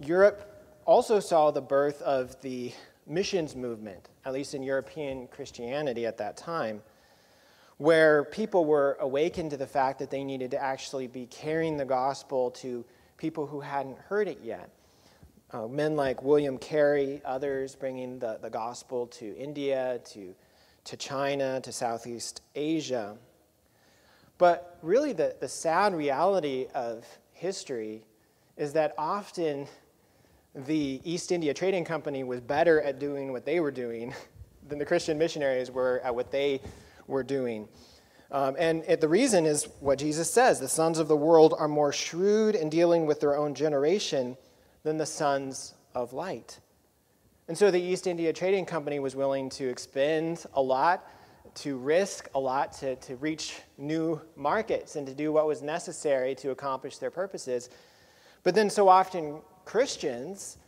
Europe 0.00 0.64
also 0.84 1.20
saw 1.20 1.50
the 1.50 1.60
birth 1.60 2.02
of 2.02 2.40
the 2.42 2.72
missions 3.06 3.54
movement, 3.54 4.08
at 4.24 4.32
least 4.32 4.54
in 4.54 4.62
European 4.62 5.28
Christianity 5.28 6.06
at 6.06 6.18
that 6.18 6.36
time, 6.36 6.82
where 7.78 8.24
people 8.24 8.64
were 8.64 8.96
awakened 9.00 9.52
to 9.52 9.56
the 9.56 9.66
fact 9.66 10.00
that 10.00 10.10
they 10.10 10.24
needed 10.24 10.50
to 10.50 10.62
actually 10.62 11.06
be 11.06 11.26
carrying 11.26 11.76
the 11.76 11.84
gospel 11.84 12.50
to 12.50 12.84
people 13.16 13.46
who 13.46 13.60
hadn't 13.60 13.98
heard 13.98 14.26
it 14.28 14.40
yet. 14.42 14.70
Uh, 15.50 15.66
men 15.66 15.96
like 15.96 16.22
William 16.22 16.58
Carey, 16.58 17.22
others 17.24 17.74
bringing 17.74 18.18
the, 18.18 18.38
the 18.42 18.50
gospel 18.50 19.06
to 19.06 19.34
India, 19.36 19.98
to, 20.04 20.34
to 20.84 20.96
China, 20.96 21.58
to 21.62 21.72
Southeast 21.72 22.42
Asia. 22.54 23.16
But 24.36 24.78
really, 24.82 25.14
the, 25.14 25.34
the 25.40 25.48
sad 25.48 25.94
reality 25.94 26.66
of 26.74 27.06
history 27.32 28.02
is 28.58 28.74
that 28.74 28.94
often 28.98 29.66
the 30.54 31.00
East 31.02 31.32
India 31.32 31.54
Trading 31.54 31.84
Company 31.84 32.24
was 32.24 32.40
better 32.40 32.82
at 32.82 32.98
doing 32.98 33.32
what 33.32 33.46
they 33.46 33.60
were 33.60 33.70
doing 33.70 34.14
than 34.68 34.78
the 34.78 34.84
Christian 34.84 35.16
missionaries 35.16 35.70
were 35.70 36.02
at 36.04 36.14
what 36.14 36.30
they 36.30 36.60
were 37.06 37.22
doing. 37.22 37.66
Um, 38.30 38.54
and 38.58 38.84
it, 38.86 39.00
the 39.00 39.08
reason 39.08 39.46
is 39.46 39.66
what 39.80 39.98
Jesus 39.98 40.30
says 40.30 40.60
the 40.60 40.68
sons 40.68 40.98
of 40.98 41.08
the 41.08 41.16
world 41.16 41.54
are 41.58 41.68
more 41.68 41.90
shrewd 41.90 42.54
in 42.54 42.68
dealing 42.68 43.06
with 43.06 43.20
their 43.20 43.34
own 43.34 43.54
generation 43.54 44.36
than 44.82 44.96
the 44.96 45.06
sons 45.06 45.74
of 45.94 46.12
light. 46.12 46.60
And 47.48 47.56
so 47.56 47.70
the 47.70 47.80
East 47.80 48.06
India 48.06 48.32
Trading 48.32 48.66
Company 48.66 48.98
was 48.98 49.16
willing 49.16 49.48
to 49.50 49.68
expend 49.68 50.44
a 50.54 50.62
lot 50.62 51.08
to 51.54 51.76
risk 51.76 52.28
a 52.34 52.38
lot 52.38 52.72
to, 52.72 52.96
to 52.96 53.16
reach 53.16 53.60
new 53.76 54.20
markets 54.36 54.96
and 54.96 55.06
to 55.06 55.14
do 55.14 55.32
what 55.32 55.46
was 55.46 55.62
necessary 55.62 56.34
to 56.36 56.50
accomplish 56.50 56.98
their 56.98 57.10
purposes. 57.10 57.70
But 58.42 58.54
then, 58.54 58.70
so 58.70 58.88
often, 58.88 59.40
Christians 59.64 60.58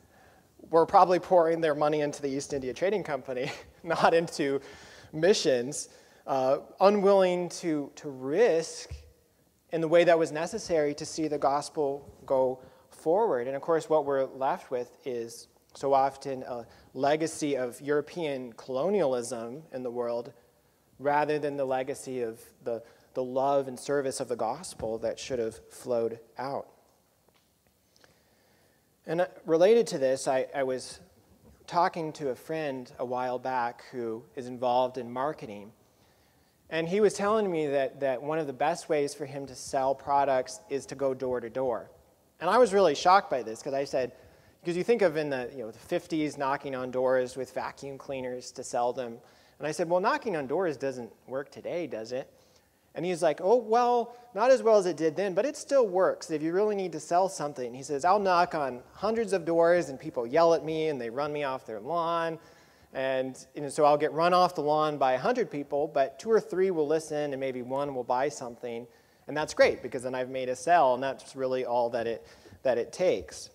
were 0.71 0.87
probably 0.87 1.19
pouring 1.19 1.61
their 1.61 1.75
money 1.75 2.01
into 2.01 2.21
the 2.21 2.29
East 2.29 2.53
India 2.53 2.75
Trading 2.75 3.03
Company, 3.03 3.51
not 3.83 4.15
into 4.15 4.61
missions, 5.13 5.89
uh, 6.27 6.59
unwilling 6.81 7.49
to, 7.49 7.91
to 7.97 8.09
risk 8.09 8.93
in 9.73 9.81
the 9.81 9.89
way 9.89 10.05
that 10.05 10.19
was 10.19 10.33
necessary 10.33 10.95
to 10.95 11.07
see 11.07 11.29
the 11.29 11.39
gospel 11.39 12.13
go 12.27 12.61
forward. 12.91 13.47
And 13.47 13.57
of 13.57 13.63
course, 13.63 13.89
what 13.89 14.05
we're 14.05 14.25
left 14.25 14.71
with 14.71 14.97
is 15.05 15.49
so 15.75 15.93
often 15.93 16.43
a 16.43 16.67
legacy 16.95 17.57
of 17.57 17.81
European 17.81 18.53
colonialism 18.55 19.63
in 19.73 19.83
the 19.83 19.91
world 19.91 20.33
rather 20.99 21.39
than 21.39 21.57
the 21.57 21.65
legacy 21.65 22.23
of 22.23 22.41
the, 22.65 22.83
the 23.15 23.23
love 23.23 23.69
and 23.69 23.79
service 23.79 24.21
of 24.21 24.29
the 24.29 24.37
gospel 24.37 24.99
that 24.99 25.19
should 25.19 25.39
have 25.39 25.59
flowed 25.71 26.19
out. 26.39 26.67
And 29.07 29.23
uh, 29.23 29.27
related 29.47 29.87
to 29.89 29.99
this, 29.99 30.29
I, 30.29 30.47
I 30.55 30.63
was 30.63 31.01
talking 31.67 32.13
to 32.15 32.31
a 32.31 32.35
friend 32.35 32.91
a 32.99 33.05
while 33.05 33.39
back 33.39 33.85
who 33.93 34.25
is 34.37 34.47
involved 34.47 34.99
in 34.99 35.11
marketing. 35.11 35.73
And 36.69 36.89
he 36.89 37.01
was 37.01 37.15
telling 37.15 37.51
me 37.51 37.69
that, 37.69 38.01
that 38.01 38.23
one 38.23 38.39
of 38.39 38.47
the 38.47 38.53
best 38.53 38.89
ways 38.89 39.15
for 39.15 39.25
him 39.25 39.47
to 39.47 39.55
sell 39.55 39.95
products 39.95 40.61
is 40.69 40.87
to 40.87 40.95
go 40.95 41.15
door 41.15 41.41
to 41.41 41.49
door. 41.49 41.91
And 42.41 42.49
I 42.49 42.59
was 42.59 42.73
really 42.73 42.95
shocked 42.95 43.31
by 43.31 43.43
this 43.43 43.59
because 43.59 43.75
I 43.75 43.85
said, 43.85 44.13
because 44.61 44.77
you 44.77 44.85
think 44.85 45.03
of 45.03 45.17
in 45.17 45.31
the, 45.31 45.51
you 45.53 45.59
know, 45.59 45.71
the 45.71 45.79
50s 45.79 46.37
knocking 46.37 46.75
on 46.75 46.91
doors 46.91 47.37
with 47.37 47.53
vacuum 47.53 47.99
cleaners 47.99 48.51
to 48.53 48.65
sell 48.65 48.93
them. 48.93 49.19
And 49.59 49.67
I 49.67 49.73
said, 49.73 49.89
Well, 49.89 50.01
knocking 50.01 50.37
on 50.37 50.47
doors 50.47 50.77
doesn't 50.77 51.11
work 51.27 51.51
today, 51.51 51.87
does 51.87 52.13
it? 52.13 52.31
And 52.95 53.05
he's 53.05 53.23
like, 53.23 53.41
Oh, 53.43 53.57
well, 53.57 54.17
not 54.35 54.51
as 54.51 54.63
well 54.63 54.77
as 54.77 54.87
it 54.87 54.97
did 54.97 55.17
then, 55.17 55.35
but 55.35 55.45
it 55.45 55.57
still 55.57 55.87
works 55.87 56.31
if 56.31 56.43
you 56.43 56.53
really 56.53 56.75
need 56.75 56.93
to 56.93 57.01
sell 57.01 57.29
something. 57.29 57.75
He 57.75 57.83
says, 57.83 58.05
I'll 58.05 58.19
knock 58.19 58.55
on 58.55 58.83
hundreds 58.93 59.33
of 59.33 59.45
doors 59.45 59.89
and 59.89 59.99
people 59.99 60.27
yell 60.27 60.55
at 60.55 60.65
me 60.65 60.89
and 60.89 61.01
they 61.01 61.11
run 61.11 61.33
me 61.33 61.45
off 61.45 61.67
their 61.67 61.81
lawn. 61.81 62.39
And 62.93 63.47
know, 63.55 63.69
so 63.69 63.85
I'll 63.85 63.97
get 63.99 64.13
run 64.13 64.35
off 64.35 64.55
the 64.55 64.63
lawn 64.63 64.99
by 64.99 65.13
100 65.13 65.51
people, 65.51 65.89
but 65.89 66.19
two 66.19 66.31
or 66.31 66.41
three 66.41 66.71
will 66.71 66.87
listen 66.87 67.33
and 67.33 67.39
maybe 67.39 67.63
one 67.63 67.95
will 67.95 68.05
buy 68.05 68.29
something. 68.29 68.87
And 69.31 69.37
that's 69.37 69.55
great 69.55 69.81
because 69.81 70.03
then 70.03 70.13
I've 70.13 70.29
made 70.29 70.49
a 70.49 70.57
sell, 70.57 70.95
and 70.95 71.01
that's 71.01 71.37
really 71.37 71.65
all 71.65 71.89
that 71.91 72.09
it, 72.09 72.27
that 72.65 72.79
it 72.79 72.93
takes. 72.93 73.51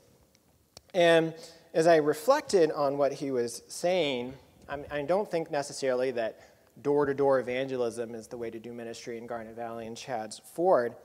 And 0.94 1.34
as 1.74 1.86
I 1.86 1.98
reflected 1.98 2.72
on 2.72 2.98
what 2.98 3.12
he 3.12 3.30
was 3.30 3.62
saying, 3.68 4.36
I 4.70 5.02
don't 5.02 5.30
think 5.30 5.52
necessarily 5.52 6.12
that 6.12 6.40
door 6.82 7.06
to 7.06 7.14
door 7.14 7.42
evangelism 7.42 8.16
is 8.16 8.28
the 8.28 8.38
way 8.38 8.50
to 8.50 8.58
do 8.58 8.72
ministry 8.72 9.18
in 9.18 9.28
Garnet 9.28 9.54
Valley 9.54 9.86
and 9.86 9.98
Chadds 9.98 10.40
Ford. 10.54 10.96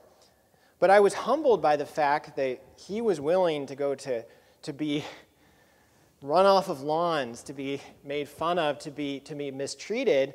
But 0.79 0.89
I 0.89 1.01
was 1.01 1.15
humbled 1.15 1.61
by 1.61 1.75
the 1.75 1.85
fact 1.85 2.37
that 2.37 2.63
he 2.77 3.01
was 3.01 3.21
willing 3.21 3.67
to 3.67 3.75
go 3.75 3.97
to, 3.97 4.25
to 4.63 4.73
be 4.73 5.05
run 6.23 6.47
off 6.47 6.69
of 6.69 6.81
lawns, 6.81 7.43
to 7.43 7.53
be 7.53 7.81
made 8.05 8.29
fun 8.29 8.57
of, 8.57 8.79
to 8.79 8.93
be, 8.93 9.19
to 9.19 9.35
be 9.35 9.51
mistreated, 9.51 10.35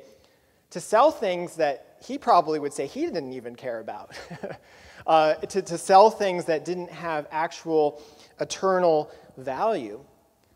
to 0.68 0.78
sell 0.78 1.10
things 1.10 1.56
he 2.04 2.18
probably 2.18 2.58
would 2.58 2.72
say 2.72 2.86
he 2.86 3.02
didn't 3.02 3.32
even 3.32 3.54
care 3.54 3.80
about, 3.80 4.12
uh, 5.06 5.34
to, 5.34 5.62
to 5.62 5.78
sell 5.78 6.10
things 6.10 6.44
that 6.46 6.64
didn't 6.64 6.90
have 6.90 7.26
actual 7.30 8.02
eternal 8.40 9.10
value. 9.36 10.00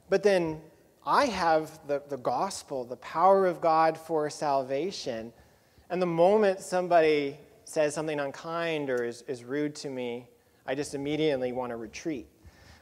But 0.09 0.23
then 0.23 0.61
I 1.07 1.27
have 1.27 1.81
the, 1.87 2.03
the 2.09 2.19
gospel, 2.19 2.85
the 2.85 2.97
power 2.97 3.47
of 3.47 3.61
God 3.61 3.97
for 3.97 4.29
salvation. 4.29 5.33
And 5.89 6.01
the 6.01 6.07
moment 6.07 6.61
somebody 6.61 7.37
says 7.65 7.95
something 7.95 8.21
unkind 8.21 8.91
or 8.91 9.05
is, 9.05 9.23
is 9.23 9.45
rude 9.45 9.75
to 9.77 9.89
me, 9.91 10.29
I 10.67 10.75
just 10.75 10.95
immediately 10.95 11.53
want 11.53 11.71
to 11.71 11.77
retreat. 11.77 12.27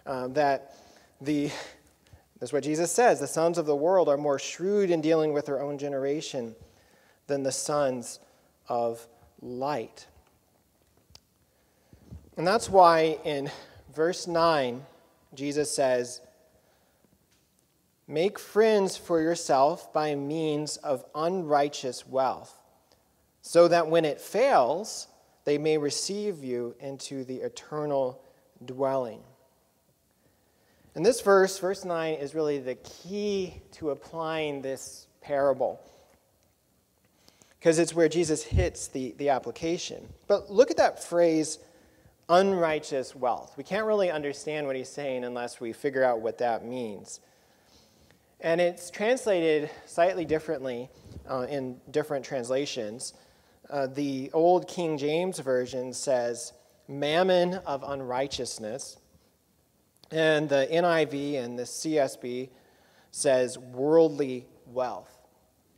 Uh, 0.04 0.28
that 0.28 0.74
the, 1.20 1.50
that's 2.40 2.52
what 2.52 2.62
Jesus 2.62 2.90
says 2.90 3.20
the 3.20 3.26
sons 3.26 3.58
of 3.58 3.66
the 3.66 3.76
world 3.76 4.08
are 4.08 4.16
more 4.16 4.38
shrewd 4.38 4.90
in 4.90 5.00
dealing 5.00 5.32
with 5.32 5.46
their 5.46 5.60
own 5.60 5.78
generation 5.78 6.54
than 7.26 7.42
the 7.42 7.52
sons 7.52 8.20
of 8.68 9.06
light. 9.40 10.06
And 12.36 12.46
that's 12.46 12.68
why 12.70 13.18
in 13.24 13.50
verse 13.94 14.26
9, 14.26 14.84
Jesus 15.34 15.74
says, 15.74 16.20
Make 18.06 18.38
friends 18.38 18.96
for 18.96 19.20
yourself 19.20 19.92
by 19.92 20.14
means 20.14 20.78
of 20.78 21.04
unrighteous 21.14 22.06
wealth, 22.06 22.54
so 23.42 23.68
that 23.68 23.88
when 23.88 24.04
it 24.04 24.20
fails, 24.20 25.08
they 25.44 25.58
may 25.58 25.76
receive 25.78 26.42
you 26.42 26.74
into 26.80 27.24
the 27.24 27.36
eternal 27.36 28.22
dwelling. 28.64 29.20
And 30.94 31.04
this 31.04 31.20
verse, 31.20 31.58
verse 31.58 31.84
9, 31.84 32.14
is 32.14 32.34
really 32.34 32.58
the 32.58 32.74
key 32.76 33.60
to 33.72 33.90
applying 33.90 34.62
this 34.62 35.06
parable. 35.20 35.80
Because 37.58 37.78
it's 37.78 37.94
where 37.94 38.08
Jesus 38.08 38.42
hits 38.42 38.88
the, 38.88 39.14
the 39.18 39.30
application. 39.30 40.08
But 40.26 40.50
look 40.50 40.70
at 40.70 40.76
that 40.76 41.02
phrase, 41.02 41.58
unrighteous 42.28 43.16
wealth. 43.16 43.54
We 43.56 43.64
can't 43.64 43.86
really 43.86 44.10
understand 44.10 44.66
what 44.66 44.76
he's 44.76 44.88
saying 44.88 45.24
unless 45.24 45.60
we 45.60 45.72
figure 45.72 46.04
out 46.04 46.20
what 46.20 46.38
that 46.38 46.64
means. 46.64 47.20
And 48.40 48.60
it's 48.60 48.90
translated 48.90 49.70
slightly 49.86 50.24
differently 50.24 50.88
uh, 51.28 51.46
in 51.50 51.80
different 51.90 52.24
translations. 52.24 53.14
Uh, 53.68 53.88
the 53.88 54.30
old 54.32 54.68
King 54.68 54.96
James 54.96 55.40
Version 55.40 55.92
says, 55.92 56.52
mammon 56.86 57.54
of 57.66 57.82
unrighteousness. 57.82 58.98
And 60.10 60.48
the 60.48 60.68
NIV 60.70 61.44
and 61.44 61.58
the 61.58 61.64
CSB 61.64 62.50
says 63.10 63.58
worldly 63.58 64.46
wealth. 64.66 65.17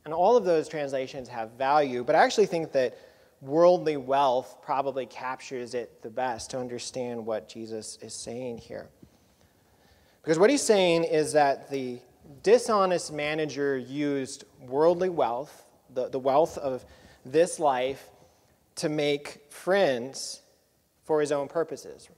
And 0.05 0.13
all 0.13 0.35
of 0.35 0.45
those 0.45 0.67
translations 0.67 1.27
have 1.29 1.51
value, 1.51 2.03
but 2.03 2.15
I 2.15 2.23
actually 2.23 2.47
think 2.47 2.71
that 2.71 2.97
worldly 3.41 3.97
wealth 3.97 4.57
probably 4.61 5.05
captures 5.05 5.73
it 5.73 6.01
the 6.01 6.09
best 6.09 6.51
to 6.51 6.59
understand 6.59 7.25
what 7.25 7.49
Jesus 7.49 7.97
is 8.01 8.13
saying 8.13 8.59
here. 8.59 8.89
Because 10.23 10.37
what 10.37 10.49
he's 10.49 10.61
saying 10.61 11.03
is 11.03 11.33
that 11.33 11.69
the 11.69 11.99
dishonest 12.43 13.11
manager 13.11 13.77
used 13.77 14.43
worldly 14.59 15.09
wealth, 15.09 15.65
the, 15.93 16.09
the 16.09 16.19
wealth 16.19 16.57
of 16.57 16.85
this 17.25 17.59
life, 17.59 18.09
to 18.75 18.89
make 18.89 19.41
friends 19.49 20.41
for 21.03 21.19
his 21.19 21.31
own 21.31 21.47
purposes. 21.47 22.09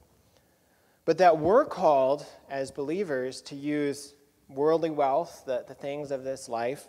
But 1.04 1.18
that 1.18 1.38
we're 1.38 1.64
called 1.64 2.24
as 2.48 2.70
believers 2.70 3.42
to 3.42 3.54
use 3.54 4.14
worldly 4.48 4.90
wealth, 4.90 5.42
the, 5.46 5.64
the 5.66 5.74
things 5.74 6.10
of 6.10 6.24
this 6.24 6.48
life, 6.48 6.88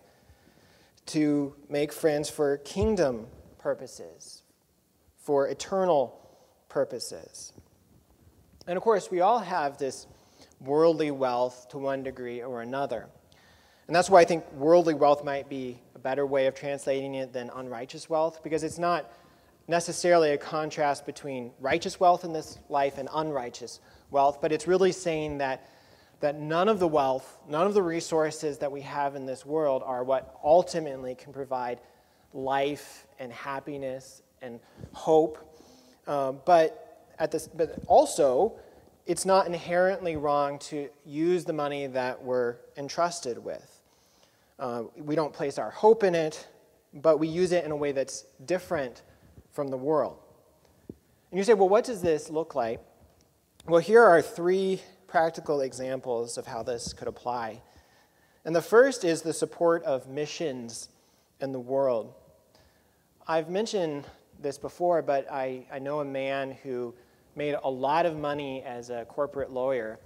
to 1.07 1.55
make 1.69 1.93
friends 1.93 2.29
for 2.29 2.57
kingdom 2.57 3.27
purposes, 3.57 4.43
for 5.17 5.47
eternal 5.47 6.19
purposes. 6.69 7.53
And 8.67 8.77
of 8.77 8.83
course, 8.83 9.11
we 9.11 9.21
all 9.21 9.39
have 9.39 9.77
this 9.77 10.07
worldly 10.59 11.11
wealth 11.11 11.67
to 11.69 11.77
one 11.77 12.03
degree 12.03 12.41
or 12.41 12.61
another. 12.61 13.07
And 13.87 13.95
that's 13.95 14.09
why 14.09 14.21
I 14.21 14.25
think 14.25 14.51
worldly 14.53 14.95
wealth 14.95 15.23
might 15.23 15.47
be 15.47 15.79
a 15.93 15.99
better 15.99 16.25
way 16.25 16.47
of 16.47 16.55
translating 16.55 17.15
it 17.15 17.33
than 17.33 17.51
unrighteous 17.53 18.09
wealth, 18.09 18.41
because 18.43 18.63
it's 18.63 18.79
not 18.79 19.11
necessarily 19.67 20.31
a 20.31 20.37
contrast 20.37 21.05
between 21.05 21.51
righteous 21.59 21.99
wealth 21.99 22.23
in 22.23 22.33
this 22.33 22.59
life 22.69 22.97
and 22.97 23.09
unrighteous 23.13 23.79
wealth, 24.11 24.39
but 24.41 24.51
it's 24.51 24.67
really 24.67 24.91
saying 24.91 25.39
that 25.39 25.69
that 26.19 26.39
none 26.39 26.69
of 26.69 26.79
the 26.79 26.87
wealth, 26.87 27.39
none 27.47 27.67
of 27.67 27.73
the 27.73 27.83
resources 27.83 28.57
that 28.59 28.71
we 28.71 28.81
have 28.81 29.15
in 29.15 29.25
this 29.25 29.45
world 29.45 29.83
are 29.85 30.03
what 30.03 30.39
ultimately 30.43 31.15
can 31.15 31.33
provide 31.33 31.79
life 32.33 33.07
and 33.19 33.31
happiness 33.31 34.21
and 34.41 34.59
hope. 34.93 35.37
Uh, 36.07 36.31
but, 36.31 37.09
at 37.19 37.31
this, 37.31 37.47
but 37.47 37.79
also, 37.87 38.53
it's 39.05 39.25
not 39.25 39.45
inherently 39.45 40.15
wrong 40.15 40.59
to 40.59 40.89
use 41.05 41.45
the 41.45 41.53
money 41.53 41.87
that 41.87 42.21
we're 42.21 42.55
entrusted 42.77 43.37
with. 43.37 43.81
Uh, 44.57 44.83
we 44.97 45.15
don't 45.15 45.33
place 45.33 45.57
our 45.57 45.69
hope 45.69 46.03
in 46.03 46.15
it, 46.15 46.47
but 46.93 47.19
we 47.19 47.27
use 47.27 47.51
it 47.51 47.65
in 47.65 47.71
a 47.71 47.75
way 47.75 47.91
that's 47.91 48.25
different 48.45 49.03
from 49.51 49.67
the 49.67 49.77
world. 49.77 50.17
And 51.31 51.37
you 51.37 51.43
say, 51.43 51.53
well, 51.53 51.69
what 51.69 51.83
does 51.83 52.01
this 52.01 52.29
look 52.29 52.55
like? 52.55 52.79
Well, 53.67 53.81
here 53.81 54.03
are 54.03 54.21
three 54.21 54.81
practical 55.15 55.61
examples 55.61 56.37
of 56.37 56.45
how 56.45 56.61
this 56.61 56.91
could 56.91 57.07
apply. 57.07 57.61
And 58.43 58.53
the 58.53 58.61
first 58.61 59.05
is 59.05 59.21
the 59.21 59.31
support 59.31 59.81
of 59.83 60.09
missions 60.09 60.89
in 61.39 61.53
the 61.53 61.59
world. 61.59 62.13
I've 63.25 63.49
mentioned 63.49 64.03
this 64.41 64.57
before, 64.57 65.01
but 65.01 65.25
I, 65.31 65.67
I 65.71 65.79
know 65.79 66.01
a 66.01 66.05
man 66.05 66.57
who 66.63 66.93
made 67.33 67.55
a 67.63 67.69
lot 67.69 68.05
of 68.05 68.17
money 68.17 68.61
as 68.63 68.89
a 68.89 69.05
corporate 69.05 69.51
lawyer. 69.51 70.01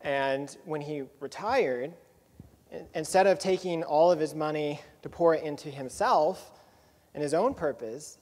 And 0.00 0.56
when 0.64 0.80
he 0.80 1.02
retired, 1.20 1.92
instead 2.94 3.26
of 3.26 3.38
taking 3.38 3.82
all 3.82 4.10
of 4.10 4.18
his 4.18 4.34
money 4.34 4.80
to 5.02 5.10
pour 5.10 5.34
it 5.34 5.44
into 5.44 5.68
himself 5.68 6.50
and 7.12 7.22
his 7.22 7.34
own 7.34 7.52
purpose, 7.52 8.16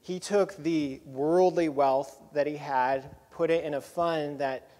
he 0.00 0.18
took 0.18 0.56
the 0.56 1.00
worldly 1.06 1.68
wealth 1.68 2.20
that 2.32 2.48
he 2.48 2.56
had, 2.56 3.14
put 3.30 3.48
it 3.48 3.62
in 3.62 3.74
a 3.74 3.80
fund 3.80 4.40
that 4.40 4.71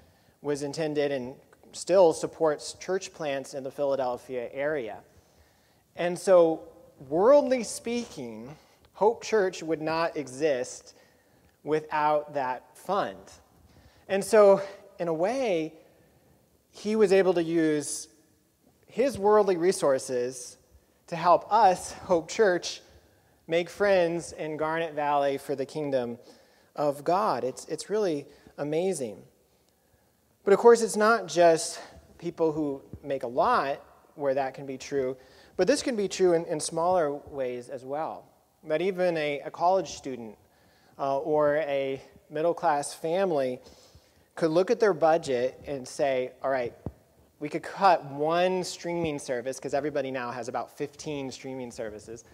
was 0.43 0.63
intended 0.63 1.13
and 1.13 1.35
still 1.73 2.13
supports 2.13 2.75
church 2.75 3.15
plants 3.15 3.55
in 3.55 3.65
the 3.65 3.71
Philadelphia 3.71 4.49
area. 4.53 4.99
And 5.97 6.19
so, 6.19 6.63
worldly 7.09 7.63
speaking, 7.65 8.55
Hope 8.95 9.23
Church 9.23 9.63
would 9.63 9.81
not 9.81 10.17
exist 10.17 10.95
without 11.65 12.35
that 12.35 12.77
fund. 12.77 13.19
And 14.09 14.25
so, 14.25 14.61
in 14.99 15.09
a 15.09 15.15
way, 15.15 15.75
he 16.71 16.97
was 16.97 17.13
able 17.13 17.35
to 17.35 17.43
use 17.43 18.09
his 18.87 19.19
worldly 19.19 19.57
resources 19.57 20.59
to 21.07 21.17
help 21.17 21.51
us, 21.53 21.93
Hope 21.93 22.29
Church, 22.29 22.81
make 23.47 23.69
friends 23.69 24.33
in 24.33 24.57
Garnet 24.57 24.95
Valley 24.95 25.39
for 25.39 25.55
the 25.55 25.67
kingdom 25.67 26.19
of 26.75 27.05
God. 27.05 27.45
It's, 27.45 27.67
it's 27.67 27.91
really 27.91 28.27
amazing. 28.59 29.23
But 30.45 30.53
of 30.53 30.59
course, 30.59 30.83
it's 30.83 30.97
not 30.97 31.29
just 31.29 31.81
people 32.19 32.53
who 32.53 32.83
make 33.03 33.23
a 33.23 33.29
lot 33.29 33.81
where 34.15 34.35
that 34.35 34.55
can 34.55 34.67
be 34.67 34.77
true, 34.77 35.17
but 35.57 35.67
this 35.67 35.83
can 35.83 35.97
be 35.97 36.09
true 36.09 36.33
in, 36.33 36.45
in 36.47 36.59
smaller 36.59 37.13
ways 37.13 37.69
as 37.69 37.85
well. 37.85 38.27
That 38.65 38.83
even 38.83 39.17
a, 39.17 39.41
a 39.41 39.51
college 39.51 39.91
student 39.91 40.37
uh, 40.99 41.19
or 41.19 41.57
a 41.59 42.03
middle 42.31 42.55
class 42.55 42.93
family 42.93 43.61
could 44.35 44.51
look 44.51 44.71
at 44.71 44.81
their 44.81 44.95
budget 44.95 45.61
and 45.67 45.87
say, 45.87 46.33
all 46.43 46.51
right, 46.51 46.75
we 47.39 47.49
could 47.49 47.63
cut 47.63 48.05
one 48.05 48.63
streaming 48.63 49.19
service, 49.19 49.57
because 49.59 49.75
everybody 49.75 50.11
now 50.11 50.31
has 50.31 50.49
about 50.49 50.77
15 50.77 51.31
streaming 51.33 51.71
services. 51.71 52.25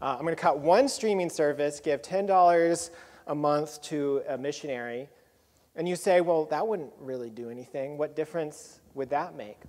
Uh, 0.00 0.16
I'm 0.16 0.22
going 0.22 0.34
to 0.34 0.40
cut 0.40 0.58
one 0.58 0.88
streaming 0.88 1.30
service, 1.30 1.80
give 1.80 2.02
$10 2.02 2.90
a 3.26 3.34
month 3.34 3.82
to 3.82 4.22
a 4.28 4.38
missionary, 4.38 5.08
and 5.76 5.88
you 5.88 5.96
say, 5.96 6.20
well, 6.20 6.44
that 6.46 6.66
wouldn't 6.66 6.92
really 7.00 7.30
do 7.30 7.50
anything. 7.50 7.98
What 7.98 8.14
difference 8.14 8.80
would 8.94 9.10
that 9.10 9.34
make? 9.34 9.60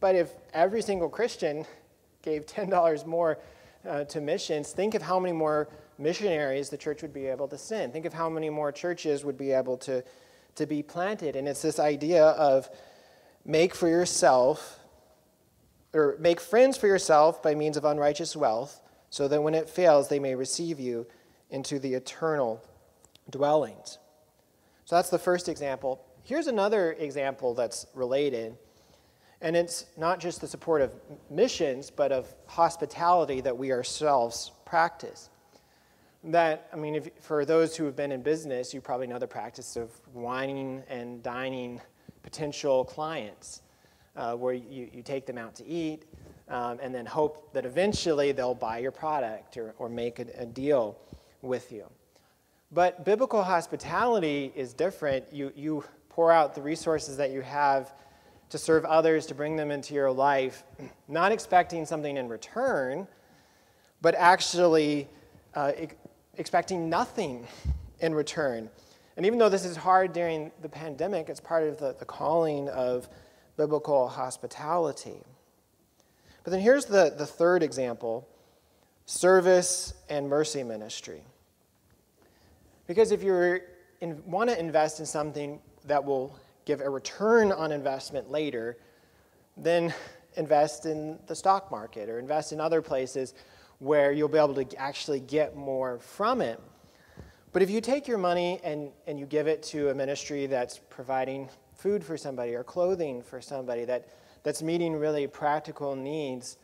But 0.00 0.14
if 0.14 0.30
every 0.52 0.82
single 0.82 1.08
Christian 1.08 1.64
gave 2.22 2.46
$10 2.46 3.06
more 3.06 3.38
uh, 3.88 4.04
to 4.04 4.20
missions, 4.20 4.72
think 4.72 4.94
of 4.94 5.02
how 5.02 5.18
many 5.18 5.32
more 5.32 5.68
missionaries 5.98 6.68
the 6.68 6.76
church 6.76 7.02
would 7.02 7.12
be 7.12 7.26
able 7.26 7.48
to 7.48 7.56
send. 7.56 7.92
Think 7.92 8.04
of 8.04 8.12
how 8.12 8.28
many 8.28 8.50
more 8.50 8.70
churches 8.70 9.24
would 9.24 9.38
be 9.38 9.52
able 9.52 9.78
to, 9.78 10.04
to 10.56 10.66
be 10.66 10.82
planted. 10.82 11.36
And 11.36 11.48
it's 11.48 11.62
this 11.62 11.78
idea 11.78 12.24
of 12.24 12.68
make 13.44 13.74
for 13.74 13.88
yourself, 13.88 14.78
or 15.94 16.16
make 16.18 16.40
friends 16.40 16.76
for 16.76 16.86
yourself 16.86 17.42
by 17.42 17.54
means 17.54 17.76
of 17.76 17.84
unrighteous 17.84 18.36
wealth, 18.36 18.80
so 19.08 19.28
that 19.28 19.42
when 19.42 19.54
it 19.54 19.70
fails, 19.70 20.08
they 20.08 20.18
may 20.18 20.34
receive 20.34 20.78
you 20.78 21.06
into 21.48 21.78
the 21.78 21.94
eternal 21.94 22.62
dwellings. 23.30 23.98
So 24.86 24.94
that's 24.94 25.10
the 25.10 25.18
first 25.18 25.48
example. 25.48 26.00
Here's 26.22 26.46
another 26.46 26.92
example 26.92 27.54
that's 27.54 27.86
related. 27.92 28.56
And 29.40 29.56
it's 29.56 29.86
not 29.96 30.20
just 30.20 30.40
the 30.40 30.46
support 30.46 30.80
of 30.80 30.94
missions, 31.28 31.90
but 31.90 32.12
of 32.12 32.32
hospitality 32.46 33.40
that 33.40 33.58
we 33.58 33.72
ourselves 33.72 34.52
practice. 34.64 35.28
That, 36.22 36.68
I 36.72 36.76
mean, 36.76 36.94
if, 36.94 37.10
for 37.20 37.44
those 37.44 37.76
who 37.76 37.84
have 37.84 37.96
been 37.96 38.12
in 38.12 38.22
business, 38.22 38.72
you 38.72 38.80
probably 38.80 39.08
know 39.08 39.18
the 39.18 39.26
practice 39.26 39.76
of 39.76 39.90
wining 40.14 40.84
and 40.88 41.20
dining 41.20 41.80
potential 42.22 42.84
clients, 42.84 43.62
uh, 44.14 44.34
where 44.34 44.54
you, 44.54 44.88
you 44.92 45.02
take 45.02 45.26
them 45.26 45.36
out 45.36 45.56
to 45.56 45.66
eat 45.66 46.04
um, 46.48 46.78
and 46.80 46.94
then 46.94 47.06
hope 47.06 47.52
that 47.52 47.66
eventually 47.66 48.30
they'll 48.30 48.54
buy 48.54 48.78
your 48.78 48.92
product 48.92 49.56
or, 49.56 49.74
or 49.78 49.88
make 49.88 50.20
a, 50.20 50.26
a 50.38 50.46
deal 50.46 50.96
with 51.42 51.72
you. 51.72 51.86
But 52.72 53.04
biblical 53.04 53.42
hospitality 53.42 54.52
is 54.54 54.72
different. 54.72 55.32
You, 55.32 55.52
you 55.54 55.84
pour 56.08 56.32
out 56.32 56.54
the 56.54 56.62
resources 56.62 57.16
that 57.18 57.30
you 57.30 57.42
have 57.42 57.92
to 58.50 58.58
serve 58.58 58.84
others, 58.84 59.26
to 59.26 59.34
bring 59.34 59.56
them 59.56 59.70
into 59.70 59.94
your 59.94 60.10
life, 60.10 60.64
not 61.08 61.32
expecting 61.32 61.84
something 61.84 62.16
in 62.16 62.28
return, 62.28 63.06
but 64.02 64.14
actually 64.14 65.08
uh, 65.54 65.72
expecting 66.36 66.88
nothing 66.88 67.46
in 68.00 68.14
return. 68.14 68.68
And 69.16 69.24
even 69.24 69.38
though 69.38 69.48
this 69.48 69.64
is 69.64 69.76
hard 69.76 70.12
during 70.12 70.52
the 70.60 70.68
pandemic, 70.68 71.28
it's 71.28 71.40
part 71.40 71.64
of 71.64 71.78
the, 71.78 71.96
the 71.98 72.04
calling 72.04 72.68
of 72.68 73.08
biblical 73.56 74.08
hospitality. 74.08 75.22
But 76.44 76.50
then 76.50 76.60
here's 76.60 76.84
the, 76.84 77.14
the 77.16 77.26
third 77.26 77.62
example 77.62 78.28
service 79.06 79.94
and 80.08 80.28
mercy 80.28 80.62
ministry. 80.62 81.22
Because 82.86 83.12
if 83.12 83.22
you 83.22 83.60
want 84.26 84.50
to 84.50 84.58
invest 84.58 85.00
in 85.00 85.06
something 85.06 85.60
that 85.84 86.04
will 86.04 86.36
give 86.64 86.80
a 86.80 86.88
return 86.88 87.52
on 87.52 87.72
investment 87.72 88.30
later, 88.30 88.76
then 89.56 89.94
invest 90.36 90.86
in 90.86 91.18
the 91.26 91.34
stock 91.34 91.70
market 91.70 92.08
or 92.08 92.18
invest 92.18 92.52
in 92.52 92.60
other 92.60 92.82
places 92.82 93.34
where 93.78 94.12
you'll 94.12 94.28
be 94.28 94.38
able 94.38 94.54
to 94.54 94.76
actually 94.76 95.20
get 95.20 95.56
more 95.56 95.98
from 95.98 96.40
it. 96.40 96.60
But 97.52 97.62
if 97.62 97.70
you 97.70 97.80
take 97.80 98.06
your 98.06 98.18
money 98.18 98.60
and, 98.62 98.90
and 99.06 99.18
you 99.18 99.26
give 99.26 99.46
it 99.46 99.62
to 99.64 99.88
a 99.90 99.94
ministry 99.94 100.46
that's 100.46 100.80
providing 100.90 101.48
food 101.74 102.04
for 102.04 102.16
somebody 102.16 102.54
or 102.54 102.62
clothing 102.62 103.22
for 103.22 103.40
somebody 103.40 103.84
that, 103.86 104.08
that's 104.42 104.62
meeting 104.62 104.94
really 104.94 105.26
practical 105.26 105.94
needs, 105.96 106.58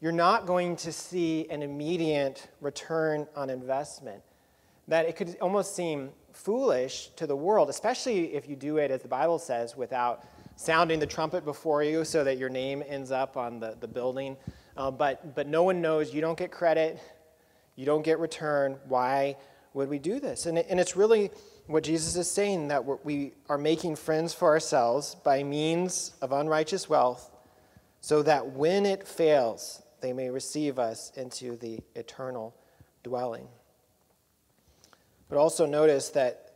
you're 0.00 0.10
not 0.10 0.46
going 0.46 0.74
to 0.76 0.90
see 0.92 1.46
an 1.48 1.62
immediate 1.62 2.48
return 2.60 3.26
on 3.36 3.50
investment. 3.50 4.22
That 4.88 5.06
it 5.06 5.16
could 5.16 5.36
almost 5.40 5.76
seem 5.76 6.10
foolish 6.32 7.10
to 7.16 7.26
the 7.26 7.36
world, 7.36 7.70
especially 7.70 8.34
if 8.34 8.48
you 8.48 8.56
do 8.56 8.78
it, 8.78 8.90
as 8.90 9.02
the 9.02 9.08
Bible 9.08 9.38
says, 9.38 9.76
without 9.76 10.24
sounding 10.56 10.98
the 10.98 11.06
trumpet 11.06 11.44
before 11.44 11.82
you 11.82 12.04
so 12.04 12.24
that 12.24 12.38
your 12.38 12.48
name 12.48 12.82
ends 12.86 13.10
up 13.10 13.36
on 13.36 13.60
the, 13.60 13.76
the 13.80 13.88
building. 13.88 14.36
Uh, 14.76 14.90
but, 14.90 15.34
but 15.34 15.46
no 15.46 15.62
one 15.62 15.80
knows. 15.80 16.12
You 16.12 16.20
don't 16.20 16.38
get 16.38 16.50
credit, 16.50 16.98
you 17.76 17.86
don't 17.86 18.02
get 18.02 18.18
return. 18.18 18.78
Why 18.88 19.36
would 19.74 19.88
we 19.88 19.98
do 19.98 20.20
this? 20.20 20.46
And, 20.46 20.58
it, 20.58 20.66
and 20.68 20.78
it's 20.78 20.96
really 20.96 21.30
what 21.66 21.84
Jesus 21.84 22.16
is 22.16 22.30
saying 22.30 22.68
that 22.68 23.04
we 23.04 23.32
are 23.48 23.58
making 23.58 23.96
friends 23.96 24.34
for 24.34 24.48
ourselves 24.48 25.14
by 25.14 25.42
means 25.42 26.12
of 26.20 26.32
unrighteous 26.32 26.88
wealth, 26.88 27.30
so 28.00 28.22
that 28.22 28.52
when 28.52 28.84
it 28.84 29.06
fails, 29.06 29.82
they 30.00 30.12
may 30.12 30.28
receive 30.28 30.78
us 30.78 31.12
into 31.16 31.56
the 31.56 31.78
eternal 31.94 32.54
dwelling. 33.04 33.46
But 35.32 35.38
also 35.38 35.64
notice 35.64 36.10
that, 36.10 36.52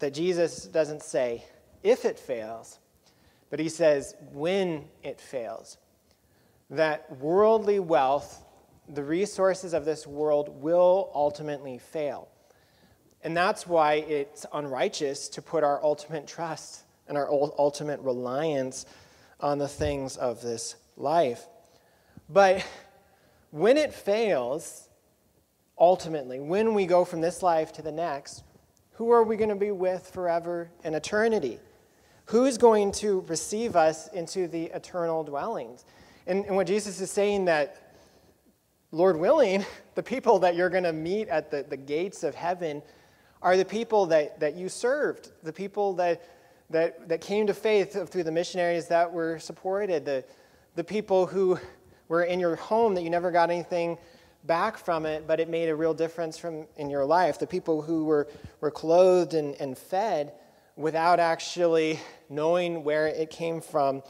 that 0.00 0.12
Jesus 0.12 0.64
doesn't 0.64 1.04
say, 1.04 1.44
if 1.84 2.04
it 2.04 2.18
fails, 2.18 2.80
but 3.48 3.60
he 3.60 3.68
says, 3.68 4.16
when 4.32 4.86
it 5.04 5.20
fails. 5.20 5.76
That 6.68 7.16
worldly 7.18 7.78
wealth, 7.78 8.44
the 8.88 9.04
resources 9.04 9.72
of 9.72 9.84
this 9.84 10.04
world, 10.04 10.48
will 10.60 11.12
ultimately 11.14 11.78
fail. 11.78 12.26
And 13.22 13.36
that's 13.36 13.68
why 13.68 13.94
it's 13.94 14.46
unrighteous 14.52 15.28
to 15.28 15.40
put 15.40 15.62
our 15.62 15.80
ultimate 15.84 16.26
trust 16.26 16.82
and 17.06 17.16
our 17.16 17.30
ultimate 17.30 18.00
reliance 18.00 18.84
on 19.38 19.58
the 19.58 19.68
things 19.68 20.16
of 20.16 20.42
this 20.42 20.74
life. 20.96 21.46
But 22.28 22.66
when 23.52 23.76
it 23.76 23.94
fails, 23.94 24.88
ultimately, 25.82 26.38
when 26.38 26.74
we 26.74 26.86
go 26.86 27.04
from 27.04 27.20
this 27.20 27.42
life 27.42 27.72
to 27.72 27.82
the 27.82 27.90
next, 27.90 28.44
who 28.92 29.10
are 29.10 29.24
we 29.24 29.36
going 29.36 29.48
to 29.48 29.56
be 29.56 29.72
with 29.72 30.08
forever 30.14 30.70
and 30.84 30.94
eternity? 30.94 31.58
Who's 32.26 32.56
going 32.56 32.92
to 32.92 33.24
receive 33.26 33.74
us 33.74 34.06
into 34.12 34.46
the 34.46 34.66
eternal 34.66 35.24
dwellings? 35.24 35.84
And, 36.28 36.44
and 36.44 36.54
what 36.54 36.68
Jesus 36.68 37.00
is 37.00 37.10
saying 37.10 37.46
that, 37.46 37.94
Lord 38.92 39.16
willing, 39.18 39.66
the 39.96 40.04
people 40.04 40.38
that 40.38 40.54
you're 40.54 40.70
going 40.70 40.84
to 40.84 40.92
meet 40.92 41.28
at 41.28 41.50
the, 41.50 41.64
the 41.68 41.76
gates 41.76 42.22
of 42.22 42.36
heaven 42.36 42.80
are 43.42 43.56
the 43.56 43.64
people 43.64 44.06
that, 44.06 44.38
that 44.38 44.54
you 44.54 44.68
served, 44.68 45.32
the 45.42 45.52
people 45.52 45.94
that, 45.94 46.22
that, 46.70 47.08
that 47.08 47.20
came 47.20 47.48
to 47.48 47.54
faith 47.54 48.08
through 48.08 48.22
the 48.22 48.30
missionaries 48.30 48.86
that 48.86 49.12
were 49.12 49.40
supported, 49.40 50.04
the, 50.04 50.24
the 50.76 50.84
people 50.84 51.26
who 51.26 51.58
were 52.06 52.22
in 52.22 52.38
your 52.38 52.54
home 52.54 52.94
that 52.94 53.02
you 53.02 53.10
never 53.10 53.32
got 53.32 53.50
anything 53.50 53.98
back 54.44 54.76
from 54.76 55.06
it, 55.06 55.26
but 55.26 55.40
it 55.40 55.48
made 55.48 55.68
a 55.68 55.76
real 55.76 55.94
difference 55.94 56.38
from, 56.38 56.66
in 56.76 56.90
your 56.90 57.04
life. 57.04 57.38
The 57.38 57.46
people 57.46 57.82
who 57.82 58.04
were, 58.04 58.28
were 58.60 58.70
clothed 58.70 59.34
and, 59.34 59.54
and 59.60 59.76
fed 59.78 60.32
without 60.76 61.20
actually 61.20 62.00
knowing 62.28 62.82
where 62.82 63.06
it 63.06 63.30
came 63.30 63.60
from 63.60 64.02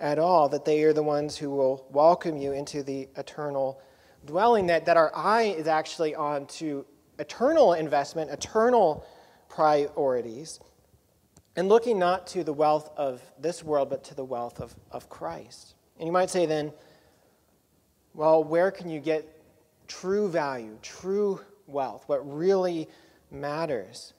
at 0.00 0.18
all, 0.18 0.48
that 0.48 0.64
they 0.64 0.82
are 0.82 0.92
the 0.92 1.02
ones 1.02 1.36
who 1.36 1.50
will 1.50 1.86
welcome 1.90 2.36
you 2.36 2.52
into 2.52 2.82
the 2.82 3.08
eternal 3.16 3.80
dwelling, 4.24 4.66
that, 4.66 4.86
that 4.86 4.96
our 4.96 5.12
eye 5.14 5.54
is 5.56 5.66
actually 5.66 6.14
on 6.14 6.46
to 6.46 6.84
eternal 7.18 7.72
investment, 7.72 8.30
eternal 8.30 9.06
priorities, 9.48 10.60
and 11.54 11.68
looking 11.68 11.98
not 11.98 12.26
to 12.26 12.44
the 12.44 12.52
wealth 12.52 12.90
of 12.96 13.22
this 13.38 13.64
world, 13.64 13.88
but 13.88 14.04
to 14.04 14.14
the 14.14 14.24
wealth 14.24 14.60
of, 14.60 14.74
of 14.90 15.08
Christ. 15.08 15.74
And 15.98 16.06
you 16.06 16.12
might 16.12 16.28
say 16.28 16.44
then, 16.44 16.72
well, 18.12 18.44
where 18.44 18.70
can 18.70 18.90
you 18.90 19.00
get 19.00 19.35
true 19.86 20.28
value, 20.28 20.78
true 20.82 21.40
wealth, 21.66 22.04
what 22.06 22.20
really 22.30 22.88
matters? 23.30 24.12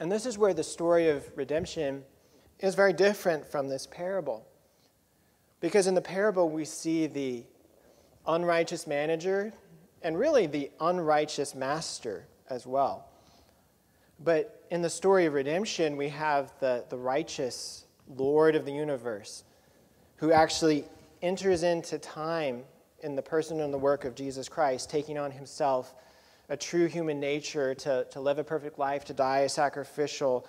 And 0.00 0.10
this 0.10 0.26
is 0.26 0.38
where 0.38 0.54
the 0.54 0.64
story 0.64 1.08
of 1.08 1.24
redemption 1.36 2.04
is 2.60 2.74
very 2.74 2.92
different 2.92 3.44
from 3.44 3.68
this 3.68 3.86
parable. 3.86 4.46
Because 5.60 5.86
in 5.86 5.94
the 5.94 6.00
parable, 6.00 6.48
we 6.48 6.64
see 6.64 7.06
the 7.06 7.44
unrighteous 8.26 8.86
manager 8.86 9.52
and 10.02 10.18
really 10.18 10.46
the 10.46 10.70
unrighteous 10.80 11.54
master 11.54 12.26
as 12.48 12.66
well. 12.66 13.08
But 14.20 14.64
in 14.70 14.82
the 14.82 14.90
story 14.90 15.26
of 15.26 15.34
redemption, 15.34 15.96
we 15.96 16.08
have 16.10 16.52
the, 16.60 16.84
the 16.88 16.96
righteous 16.96 17.86
Lord 18.16 18.54
of 18.54 18.64
the 18.64 18.72
universe 18.72 19.44
who 20.16 20.32
actually 20.32 20.84
enters 21.22 21.62
into 21.62 21.98
time 21.98 22.64
in 23.02 23.14
the 23.14 23.22
person 23.22 23.60
and 23.60 23.72
the 23.72 23.78
work 23.78 24.04
of 24.04 24.14
Jesus 24.14 24.48
Christ, 24.48 24.90
taking 24.90 25.18
on 25.18 25.30
himself 25.30 25.94
a 26.48 26.56
true 26.56 26.86
human 26.86 27.20
nature 27.20 27.74
to, 27.74 28.06
to 28.10 28.20
live 28.20 28.38
a 28.38 28.44
perfect 28.44 28.78
life, 28.78 29.04
to 29.06 29.14
die 29.14 29.40
a 29.40 29.48
sacrificial 29.48 30.46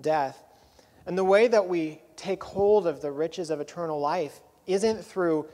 death. 0.00 0.42
And 1.06 1.16
the 1.18 1.24
way 1.24 1.48
that 1.48 1.68
we 1.68 2.00
take 2.16 2.42
hold 2.42 2.86
of 2.86 3.02
the 3.02 3.10
riches 3.10 3.50
of 3.50 3.60
eternal 3.60 4.00
life 4.00 4.40
isn't 4.66 5.04
through 5.04 5.46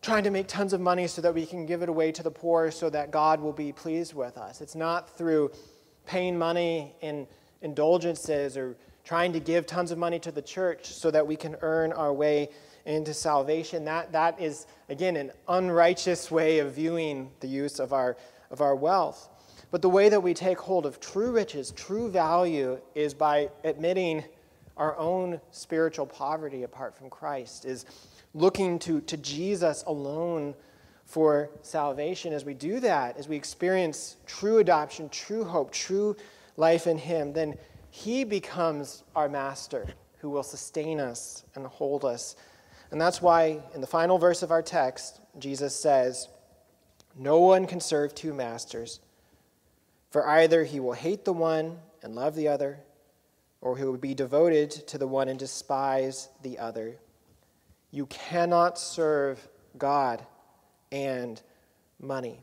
trying 0.00 0.24
to 0.24 0.30
make 0.30 0.46
tons 0.46 0.72
of 0.72 0.80
money 0.80 1.06
so 1.06 1.20
that 1.22 1.34
we 1.34 1.44
can 1.44 1.66
give 1.66 1.82
it 1.82 1.88
away 1.88 2.12
to 2.12 2.22
the 2.22 2.30
poor 2.30 2.70
so 2.70 2.88
that 2.90 3.10
God 3.10 3.40
will 3.40 3.52
be 3.52 3.72
pleased 3.72 4.14
with 4.14 4.38
us. 4.38 4.60
It's 4.60 4.74
not 4.74 5.16
through 5.16 5.50
paying 6.06 6.38
money 6.38 6.94
in 7.00 7.26
indulgences 7.62 8.56
or 8.56 8.76
trying 9.04 9.32
to 9.32 9.40
give 9.40 9.66
tons 9.66 9.90
of 9.90 9.98
money 9.98 10.18
to 10.20 10.30
the 10.30 10.42
church 10.42 10.86
so 10.86 11.10
that 11.10 11.26
we 11.26 11.36
can 11.36 11.56
earn 11.62 11.92
our 11.92 12.12
way 12.12 12.48
into 12.88 13.12
salvation. 13.12 13.84
That, 13.84 14.12
that 14.12 14.40
is, 14.40 14.66
again, 14.88 15.16
an 15.16 15.30
unrighteous 15.46 16.30
way 16.30 16.58
of 16.58 16.72
viewing 16.72 17.30
the 17.40 17.46
use 17.46 17.78
of 17.78 17.92
our, 17.92 18.16
of 18.50 18.60
our 18.60 18.74
wealth. 18.74 19.28
But 19.70 19.82
the 19.82 19.90
way 19.90 20.08
that 20.08 20.22
we 20.22 20.32
take 20.32 20.58
hold 20.58 20.86
of 20.86 20.98
true 20.98 21.30
riches, 21.30 21.70
true 21.72 22.10
value, 22.10 22.80
is 22.94 23.12
by 23.12 23.50
admitting 23.62 24.24
our 24.78 24.96
own 24.96 25.40
spiritual 25.50 26.06
poverty 26.06 26.62
apart 26.62 26.96
from 26.96 27.10
Christ, 27.10 27.66
is 27.66 27.84
looking 28.32 28.78
to, 28.80 29.02
to 29.02 29.16
Jesus 29.18 29.84
alone 29.86 30.54
for 31.04 31.50
salvation. 31.60 32.32
As 32.32 32.46
we 32.46 32.54
do 32.54 32.80
that, 32.80 33.18
as 33.18 33.28
we 33.28 33.36
experience 33.36 34.16
true 34.26 34.58
adoption, 34.58 35.10
true 35.10 35.44
hope, 35.44 35.72
true 35.72 36.16
life 36.56 36.86
in 36.86 36.96
Him, 36.96 37.34
then 37.34 37.58
He 37.90 38.24
becomes 38.24 39.02
our 39.14 39.28
master 39.28 39.86
who 40.18 40.30
will 40.30 40.42
sustain 40.42 41.00
us 41.00 41.44
and 41.54 41.66
hold 41.66 42.04
us. 42.04 42.36
And 42.90 43.00
that's 43.00 43.20
why 43.20 43.60
in 43.74 43.80
the 43.80 43.86
final 43.86 44.18
verse 44.18 44.42
of 44.42 44.50
our 44.50 44.62
text, 44.62 45.20
Jesus 45.38 45.74
says, 45.74 46.28
No 47.16 47.40
one 47.40 47.66
can 47.66 47.80
serve 47.80 48.14
two 48.14 48.32
masters, 48.32 49.00
for 50.10 50.26
either 50.28 50.64
he 50.64 50.80
will 50.80 50.94
hate 50.94 51.24
the 51.24 51.32
one 51.32 51.78
and 52.02 52.14
love 52.14 52.34
the 52.34 52.48
other, 52.48 52.78
or 53.60 53.76
he 53.76 53.84
will 53.84 53.96
be 53.96 54.14
devoted 54.14 54.70
to 54.70 54.98
the 54.98 55.06
one 55.06 55.28
and 55.28 55.38
despise 55.38 56.28
the 56.42 56.58
other. 56.58 56.96
You 57.90 58.06
cannot 58.06 58.78
serve 58.78 59.46
God 59.76 60.24
and 60.90 61.40
money. 62.00 62.42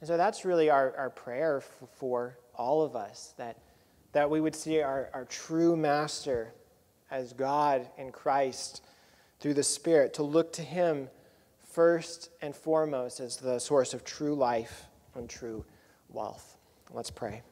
And 0.00 0.08
so 0.08 0.16
that's 0.16 0.44
really 0.44 0.70
our, 0.70 0.94
our 0.96 1.10
prayer 1.10 1.62
for, 1.98 2.38
all 2.58 2.82
of 2.82 2.96
us 2.96 3.34
that, 3.36 3.58
that 4.12 4.30
we 4.30 4.40
would 4.40 4.56
see 4.56 4.80
our, 4.80 5.10
our 5.12 5.26
true 5.26 5.76
master 5.76 6.54
as 7.10 7.32
God 7.32 7.88
in 7.98 8.12
Christ 8.12 8.82
through 9.40 9.54
the 9.54 9.62
Spirit, 9.62 10.14
to 10.14 10.22
look 10.22 10.52
to 10.54 10.62
Him 10.62 11.08
first 11.62 12.30
and 12.40 12.54
foremost 12.54 13.20
as 13.20 13.36
the 13.36 13.58
source 13.58 13.92
of 13.94 14.04
true 14.04 14.34
life 14.34 14.86
and 15.14 15.28
true 15.28 15.64
wealth. 16.08 16.56
Let's 16.90 17.10
pray. 17.10 17.42